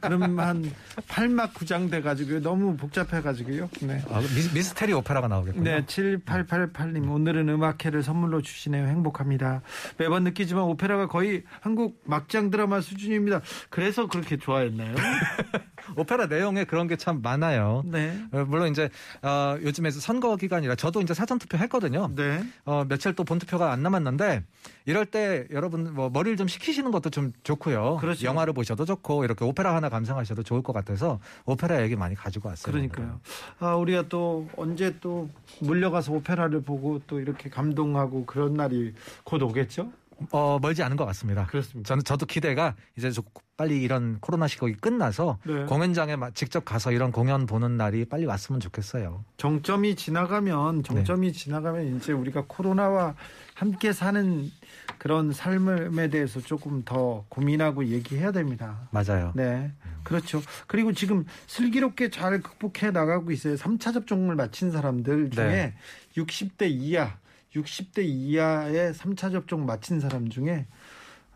그럼 0.00 0.40
한 0.40 0.72
8막 1.08 1.52
9장 1.52 1.90
돼가지고요. 1.90 2.40
너무 2.40 2.76
복잡해가지고요. 2.76 3.68
네. 3.82 4.02
아, 4.10 4.20
미, 4.20 4.54
미스테리 4.54 4.92
오페라가 4.94 5.28
나오겠군요. 5.28 5.62
네, 5.62 5.84
7888님, 5.84 7.10
오늘은 7.10 7.48
음악회를 7.48 8.02
선물로 8.02 8.40
주시네요. 8.42 8.86
행복합니다. 8.86 9.60
매번 9.98 10.24
느끼지만 10.24 10.64
오페라가 10.64 11.06
거의 11.06 11.44
한국 11.60 12.00
막장 12.04 12.50
드라마 12.50 12.80
수준입니다. 12.80 13.42
그래서 13.68 14.06
그렇게 14.06 14.36
좋아했나요? 14.38 14.94
오페라 15.96 16.26
내용에 16.26 16.64
그런 16.64 16.86
게 16.86 16.96
참 17.00 17.22
많아요. 17.22 17.82
네. 17.86 18.22
어, 18.32 18.44
물론 18.46 18.70
이제 18.70 18.90
어, 19.22 19.56
요즘에 19.62 19.90
선거 19.90 20.36
기간이라 20.36 20.74
저도 20.74 21.00
이제 21.00 21.14
사전 21.14 21.38
투표 21.38 21.56
했거든요. 21.58 22.10
네. 22.14 22.44
어, 22.66 22.84
며칠 22.88 23.14
또 23.14 23.24
본투표가 23.24 23.72
안 23.72 23.82
남았는데 23.82 24.42
이럴 24.84 25.06
때 25.06 25.46
여러분 25.50 25.94
뭐 25.94 26.10
머리를 26.10 26.36
좀 26.36 26.46
식히시는 26.46 26.90
것도 26.90 27.10
좀 27.10 27.32
좋고요. 27.42 27.96
그렇죠. 28.00 28.26
영화를 28.26 28.52
보셔도 28.52 28.84
좋고 28.84 29.24
이렇게 29.24 29.44
오페라 29.44 29.74
하나 29.74 29.88
감상하셔도 29.88 30.42
좋을 30.42 30.62
것 30.62 30.72
같아서 30.72 31.20
오페라 31.46 31.82
얘기 31.82 31.96
많이 31.96 32.14
가지고 32.14 32.48
왔어요. 32.50 32.72
그러니까요. 32.72 33.20
아, 33.58 33.74
우리가 33.76 34.08
또 34.08 34.48
언제 34.56 34.94
또 35.00 35.30
물려가서 35.60 36.12
오페라를 36.12 36.62
보고 36.62 37.00
또 37.06 37.18
이렇게 37.20 37.48
감동하고 37.48 38.26
그런 38.26 38.54
날이 38.54 38.92
곧 39.24 39.42
오겠죠? 39.42 39.90
어, 40.32 40.58
멀지 40.60 40.82
않은 40.82 40.96
것 40.96 41.04
같습니다. 41.06 41.46
그렇습니다. 41.46 41.88
저는 41.88 42.04
저도 42.04 42.26
기대가 42.26 42.74
이제 42.96 43.10
좀 43.10 43.24
빨리 43.56 43.82
이런 43.82 44.18
코로나 44.20 44.46
시국이 44.48 44.74
끝나서 44.74 45.38
네. 45.46 45.64
공연장에 45.64 46.16
마- 46.16 46.30
직접 46.30 46.64
가서 46.64 46.92
이런 46.92 47.12
공연 47.12 47.46
보는 47.46 47.76
날이 47.76 48.04
빨리 48.04 48.24
왔으면 48.26 48.60
좋겠어요. 48.60 49.24
정점이 49.36 49.96
지나가면 49.96 50.82
정점이 50.82 51.32
지나가면 51.32 51.96
이제 51.96 52.12
우리가 52.12 52.44
코로나와 52.46 53.14
함께 53.54 53.92
사는 53.92 54.50
그런 54.98 55.32
삶에 55.32 56.08
대해서 56.08 56.40
조금 56.40 56.82
더 56.84 57.24
고민하고 57.28 57.86
얘기해야 57.86 58.32
됩니다. 58.32 58.88
맞아요. 58.92 59.32
네. 59.34 59.72
그렇죠. 60.04 60.40
그리고 60.66 60.92
지금 60.92 61.24
슬기롭게 61.46 62.10
잘 62.10 62.40
극복해 62.40 62.90
나가고 62.90 63.30
있어요. 63.32 63.56
3차 63.56 63.92
접종을 63.92 64.34
마친 64.36 64.70
사람들 64.70 65.30
중에 65.30 65.46
네. 65.46 65.74
60대 66.16 66.70
이하, 66.70 67.16
60대 67.54 68.04
이하의 68.04 68.92
3차 68.94 69.32
접종 69.32 69.66
마친 69.66 70.00
사람 70.00 70.28
중에 70.28 70.66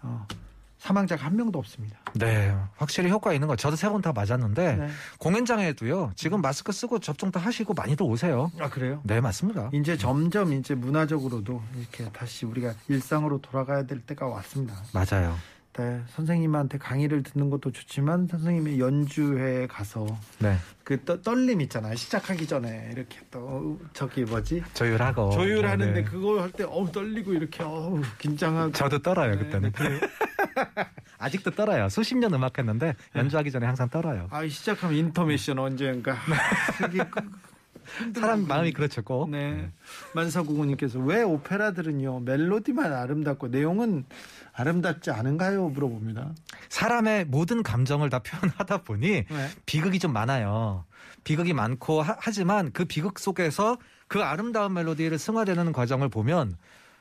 어, 0.03 0.27
사망자가 0.79 1.25
한 1.25 1.35
명도 1.37 1.59
없습니다. 1.59 1.99
네, 2.15 2.55
확실히 2.77 3.11
효과 3.11 3.33
있는 3.33 3.49
거. 3.49 3.57
저도 3.57 3.75
세 3.75 3.89
번 3.89 4.03
다 4.03 4.13
맞았는데 4.13 4.77
네. 4.77 4.89
공연장에도요. 5.19 6.13
지금 6.15 6.43
마스크 6.43 6.73
쓰고 6.73 6.99
접종 6.99 7.31
다 7.31 7.41
하시고 7.41 7.73
많이들 7.75 8.05
오세요. 8.05 8.53
아, 8.61 8.69
그래요? 8.69 9.01
네, 9.05 9.21
맞습니다. 9.21 9.71
이제 9.73 9.97
점점 9.97 10.53
이제 10.53 10.75
문화적으로도 10.75 11.63
이렇게 11.79 12.11
다시 12.13 12.45
우리가 12.45 12.75
일상으로 12.89 13.39
돌아가야 13.41 13.85
될 13.87 14.01
때가 14.03 14.27
왔습니다. 14.27 14.75
맞아요. 14.93 15.37
네, 15.77 16.01
선생님한테 16.11 16.79
강의를 16.79 17.25
듣는 17.25 17.51
것도 17.51 17.73
좋지만 17.73 18.29
선생님의 18.29 18.79
연주회에 18.79 19.67
가서 19.67 20.07
네, 20.39 20.57
그 20.85 21.05
떠- 21.05 21.21
떨림 21.21 21.61
있잖아요. 21.63 21.97
시작하기 21.97 22.47
전에 22.47 22.91
이렇게 22.93 23.19
또 23.29 23.81
저기 23.93 24.23
뭐지 24.25 24.63
조율하고 24.75 25.31
조율하는데 25.31 25.93
네. 26.01 26.05
그거 26.05 26.41
할 26.43 26.53
때 26.53 26.63
어우 26.63 26.93
떨리고 26.93 27.33
이렇게 27.33 27.65
어우 27.65 28.01
긴장하고 28.19 28.71
저도 28.71 29.01
떨어요 29.01 29.33
네, 29.35 29.39
그때는. 29.39 29.73
네? 29.73 30.01
아직도 31.19 31.51
떨어요. 31.51 31.89
수십 31.89 32.17
년 32.19 32.33
음악했는데 32.33 32.95
연주하기 33.17 33.51
전에 33.51 33.67
항상 33.67 33.89
떨어요. 33.89 34.29
아 34.31 34.47
시작하면 34.47 34.95
인터미션. 34.97 35.59
이게 35.75 35.93
그- 37.11 37.31
사람 38.15 38.47
마음이 38.47 38.73
그렇죠. 38.73 39.03
꼭. 39.03 39.29
네. 39.31 39.71
만사구구님께서 40.15 41.01
왜 41.01 41.23
오페라들은요 41.23 42.21
멜로디만 42.21 42.93
아름답고 42.93 43.49
내용은 43.49 44.05
아름답지 44.57 45.11
않은가요? 45.11 45.69
물어봅니다. 45.69 46.33
사람의 46.69 47.27
모든 47.27 47.63
감정을 47.63 48.09
다 48.09 48.21
표현하다 48.21 48.79
보니 48.83 49.25
네. 49.25 49.49
비극이 49.67 49.99
좀 49.99 50.13
많아요. 50.13 50.85
비극이 51.25 51.53
많고 51.53 52.03
하, 52.03 52.31
지만그 52.31 52.85
비극 52.85 53.19
속에서 53.19 53.79
그 54.07 54.23
아름다운 54.23 54.75
멜로디를 54.75 55.19
승화되는 55.19 55.73
과정을 55.73 56.09
보면 56.09 56.57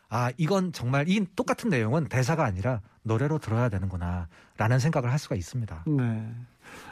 아 0.09 0.31
이건 0.37 0.73
정말 0.73 1.09
이 1.09 1.25
똑같은 1.35 1.69
내용은 1.69 2.07
대사가 2.07 2.43
아니라 2.45 2.81
노래로 3.03 3.39
들어야 3.39 3.69
되는구나라는 3.69 4.79
생각을 4.79 5.11
할 5.11 5.19
수가 5.19 5.35
있습니다. 5.35 5.83
네. 5.87 6.31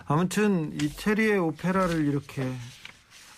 아무튼 0.06 0.74
이태리의 0.80 1.38
오페라를 1.38 2.06
이렇게 2.06 2.52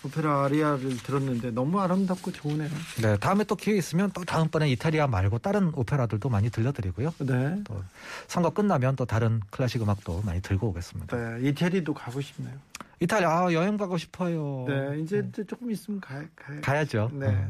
오페라 0.04 0.44
아리아를 0.44 0.96
들었는데 0.98 1.50
너무 1.52 1.80
아름답고 1.80 2.32
좋으네요. 2.32 2.70
네, 3.02 3.16
다음에 3.18 3.44
또 3.44 3.56
기회 3.56 3.76
있으면 3.76 4.10
또 4.12 4.24
다음번에 4.24 4.68
이탈리아 4.70 5.06
말고 5.06 5.38
다른 5.38 5.72
오페라들도 5.74 6.28
많이 6.28 6.50
들려드리고요. 6.50 7.14
네. 7.20 7.62
또 7.64 7.82
선거 8.26 8.50
끝나면 8.50 8.96
또 8.96 9.04
다른 9.04 9.40
클래식 9.50 9.82
음악도 9.82 10.22
많이 10.22 10.40
들고 10.42 10.68
오겠습니다. 10.68 11.16
네. 11.16 11.48
이태리도 11.48 11.94
가고 11.94 12.20
싶네요. 12.20 12.54
이탈리아 13.00 13.46
아, 13.46 13.52
여행 13.52 13.76
가고 13.76 13.98
싶어요. 13.98 14.64
네. 14.68 15.00
이제, 15.00 15.24
이제 15.28 15.44
조금 15.44 15.70
있으면 15.70 16.00
가, 16.00 16.22
가, 16.36 16.60
가야죠. 16.60 17.10
네. 17.12 17.46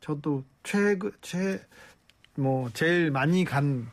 저도 0.00 0.44
최고 0.62 1.10
최뭐 1.20 2.70
제일 2.72 3.10
많이 3.10 3.44
간 3.44 3.90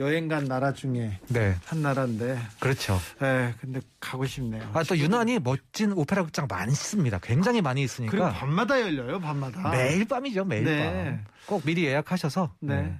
여행 0.00 0.28
간 0.28 0.44
나라 0.46 0.72
중에 0.72 1.18
네, 1.28 1.54
한 1.66 1.82
나라인데, 1.82 2.38
그렇죠. 2.58 2.98
네, 3.20 3.54
근데 3.60 3.80
가고 4.00 4.24
싶네요. 4.26 4.68
아, 4.72 4.82
또 4.82 4.96
유난히 4.96 5.38
멋진 5.38 5.92
오페라 5.92 6.24
극장 6.24 6.46
많습니다. 6.48 7.18
굉장히 7.22 7.60
많이 7.60 7.86
그리고 7.86 8.02
있으니까 8.06 8.32
밤마다 8.32 8.80
열려요, 8.80 9.20
밤마다. 9.20 9.70
매일 9.70 10.06
밤이죠, 10.06 10.44
매일 10.46 10.64
네. 10.64 11.04
밤. 11.04 11.24
꼭 11.46 11.62
미리 11.66 11.84
예약하셔서. 11.84 12.54
네. 12.60 12.96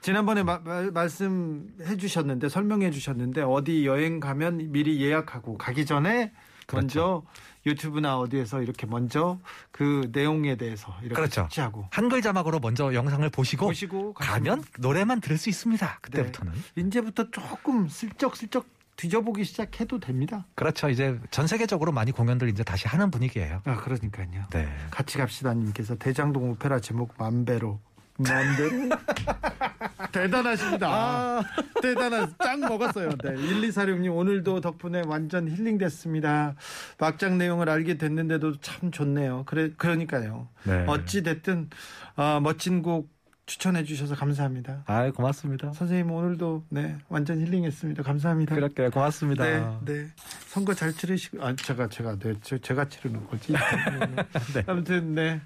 지난번에 0.00 0.44
마- 0.44 0.60
마- 0.60 0.82
말씀해 0.92 1.96
주셨는데 1.98 2.48
설명해 2.48 2.92
주셨는데 2.92 3.42
어디 3.42 3.84
여행 3.84 4.20
가면 4.20 4.70
미리 4.70 5.02
예약하고 5.02 5.58
가기 5.58 5.86
전에 5.86 6.32
먼저 6.72 7.24
유튜브나 7.68 8.18
어디에서 8.18 8.62
이렇게 8.62 8.86
먼저 8.86 9.38
그 9.70 10.08
내용에 10.12 10.56
대해서 10.56 10.94
이렇게 11.00 11.14
그렇죠. 11.14 11.42
숙지하고 11.42 11.86
한글 11.90 12.22
자막으로 12.22 12.58
먼저 12.60 12.92
영상을 12.94 13.28
보시고, 13.30 13.66
보시고 13.66 14.14
가면 14.14 14.64
노래만 14.78 15.20
들을 15.20 15.38
수 15.38 15.48
있습니다. 15.48 15.98
그때부터는. 16.00 16.52
이제부터 16.76 17.30
조금 17.30 17.88
슬쩍슬쩍 17.88 18.66
뒤져보기 18.96 19.44
시작해도 19.44 20.00
됩니다. 20.00 20.44
그렇죠. 20.56 20.88
이제 20.90 21.18
전 21.30 21.46
세계적으로 21.46 21.92
많이 21.92 22.10
공연들 22.10 22.48
이제 22.48 22.64
다시 22.64 22.88
하는 22.88 23.10
분위기예요. 23.12 23.62
아 23.64 23.76
그러니까요. 23.76 24.46
네. 24.50 24.68
같이 24.90 25.18
갑시다님께서 25.18 25.94
대장동 25.96 26.50
오페라 26.50 26.80
제목 26.80 27.14
만배로 27.16 27.78
만배로 28.18 28.88
대단하십니다. 30.22 30.88
아. 30.90 31.42
대단한 31.82 32.34
짱 32.42 32.60
먹었어요. 32.60 33.10
네. 33.22 33.34
1246님 33.34 34.16
오늘도 34.16 34.60
덕분에 34.60 35.02
완전 35.06 35.48
힐링됐습니다. 35.48 36.54
막장 36.98 37.38
내용을 37.38 37.68
알게 37.68 37.98
됐는데도 37.98 38.60
참 38.60 38.90
좋네요. 38.90 39.44
그래 39.46 39.70
그러니까요. 39.76 40.48
네. 40.64 40.84
어찌 40.86 41.22
됐든 41.22 41.70
아, 42.16 42.40
멋진 42.42 42.82
곡 42.82 43.08
추천해 43.46 43.82
주셔서 43.82 44.14
감사합니다. 44.14 44.82
아, 44.86 45.10
고맙습니다. 45.10 45.72
선생님 45.72 46.10
오늘도 46.10 46.64
네 46.68 46.98
완전 47.08 47.40
힐링했습니다. 47.40 48.02
감사합니다. 48.02 48.54
그렇게 48.54 48.88
고맙습니다. 48.90 49.44
네, 49.44 49.64
네. 49.86 50.06
선거 50.48 50.74
잘 50.74 50.92
치르시고, 50.92 51.42
아, 51.42 51.54
제가, 51.56 51.88
제가, 51.88 52.18
네, 52.18 52.34
저- 52.42 52.58
제가 52.58 52.84
치르는 52.90 53.26
거지. 53.26 53.54
네. 54.54 54.64
아무튼, 54.66 55.14
네. 55.14 55.40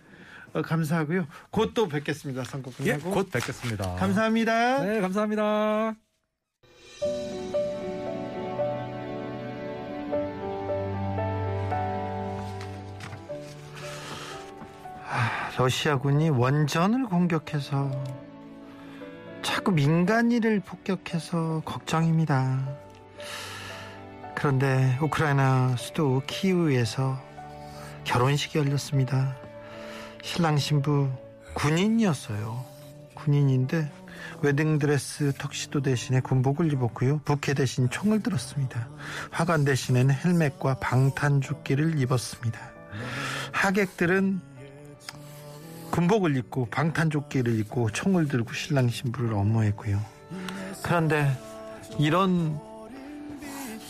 어, 0.54 0.62
감사하고요. 0.62 1.26
곧 1.50 1.72
또 1.74 1.88
뵙겠습니다. 1.88 2.44
선거 2.44 2.70
예, 2.80 2.92
끝나고. 2.96 3.10
곧 3.10 3.30
뵙겠습니다. 3.30 3.94
감사합니다. 3.96 4.84
네, 4.84 5.00
감사합니다. 5.00 5.94
러시아군이 15.58 16.30
원전을 16.30 17.04
공격해서 17.06 17.90
자꾸 19.42 19.70
민간인을 19.72 20.60
폭격해서 20.60 21.62
걱정입니다. 21.64 22.66
그런데 24.34 24.98
우크라이나 25.00 25.76
수도 25.76 26.22
키우에서 26.26 27.20
결혼식이 28.04 28.58
열렸습니다. 28.58 29.36
신랑 30.22 30.56
신부 30.56 31.10
군인이었어요. 31.54 32.64
군인인데 33.14 33.90
웨딩드레스 34.40 35.32
턱시도 35.36 35.82
대신에 35.82 36.20
군복을 36.20 36.72
입었고요. 36.72 37.20
부케 37.24 37.54
대신 37.54 37.90
총을 37.90 38.22
들었습니다. 38.22 38.88
화관 39.30 39.64
대신에는 39.64 40.14
헬멧과 40.14 40.76
방탄조끼를 40.76 41.98
입었습니다. 41.98 42.58
하객들은 43.52 44.40
군복을 45.90 46.36
입고 46.36 46.66
방탄조끼를 46.70 47.58
입고 47.60 47.90
총을 47.90 48.28
들고 48.28 48.54
신랑 48.54 48.88
신부를 48.88 49.34
엄호했고요. 49.34 50.00
그런데 50.82 51.30
이런 51.98 52.58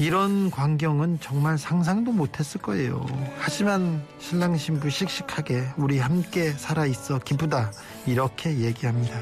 이런 0.02 0.50
광경은 0.50 1.20
정말 1.20 1.56
상상도 1.56 2.10
못했을 2.10 2.60
거예요. 2.60 3.06
하지만 3.38 4.02
신랑 4.18 4.56
신부 4.56 4.90
씩씩하게 4.90 5.62
우리 5.76 6.00
함께 6.00 6.50
살아 6.50 6.86
있어 6.86 7.20
기쁘다 7.20 7.70
이렇게 8.04 8.58
얘기합니다. 8.58 9.14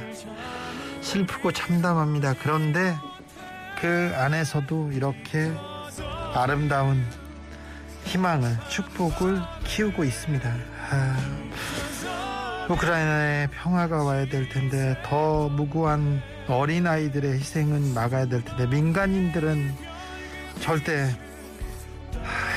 슬프고 1.02 1.52
참담합니다. 1.52 2.32
그런데 2.42 2.96
그 3.78 4.10
안에서도 4.16 4.92
이렇게 4.92 5.52
아름다운 6.32 7.04
희망을 8.04 8.56
축복을 8.70 9.38
키우고 9.64 10.02
있습니다. 10.02 10.50
아, 10.92 11.16
우크라이나에 12.70 13.48
평화가 13.48 14.02
와야 14.02 14.26
될 14.26 14.48
텐데 14.48 14.96
더 15.04 15.50
무고한 15.50 16.22
어린 16.48 16.86
아이들의 16.86 17.34
희생은 17.34 17.92
막아야 17.92 18.24
될 18.24 18.42
텐데 18.42 18.66
민간인들은 18.66 19.89
절대 20.60 21.14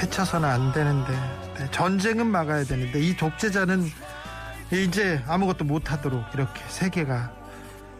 해쳐서는 0.01 0.47
안 0.47 0.71
되는데 0.73 1.13
네, 1.57 1.71
전쟁은 1.71 2.27
막아야 2.27 2.63
되는데 2.63 2.99
이 2.99 3.15
독재자는 3.15 3.89
이제 4.71 5.21
아무것도 5.27 5.65
못하도록 5.65 6.23
이렇게 6.33 6.61
세계가 6.67 7.33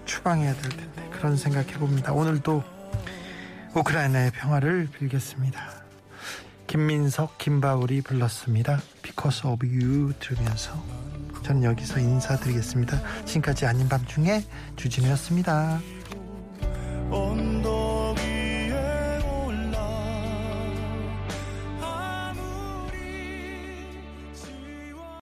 추방해야 0.06 0.54
될 0.54 0.70
텐데 0.72 1.10
그런 1.12 1.38
생각해 1.38 1.74
봅니다. 1.74 2.12
오늘도 2.12 2.64
우크라이나의 3.76 4.32
평화를 4.32 4.90
빌겠습니다. 4.98 5.84
김민석, 6.68 7.38
김바울이 7.38 8.02
불렀습니다. 8.02 8.80
Because 9.02 9.50
of 9.50 9.66
You 9.66 10.14
들으면서 10.20 10.84
저는 11.44 11.64
여기서 11.64 12.00
인사드리겠습니다. 12.00 13.00
지금까지 13.26 13.66
아닌 13.66 13.88
밤중에 13.88 14.44
주진우였습니다. 14.76 15.80
온 17.12 17.53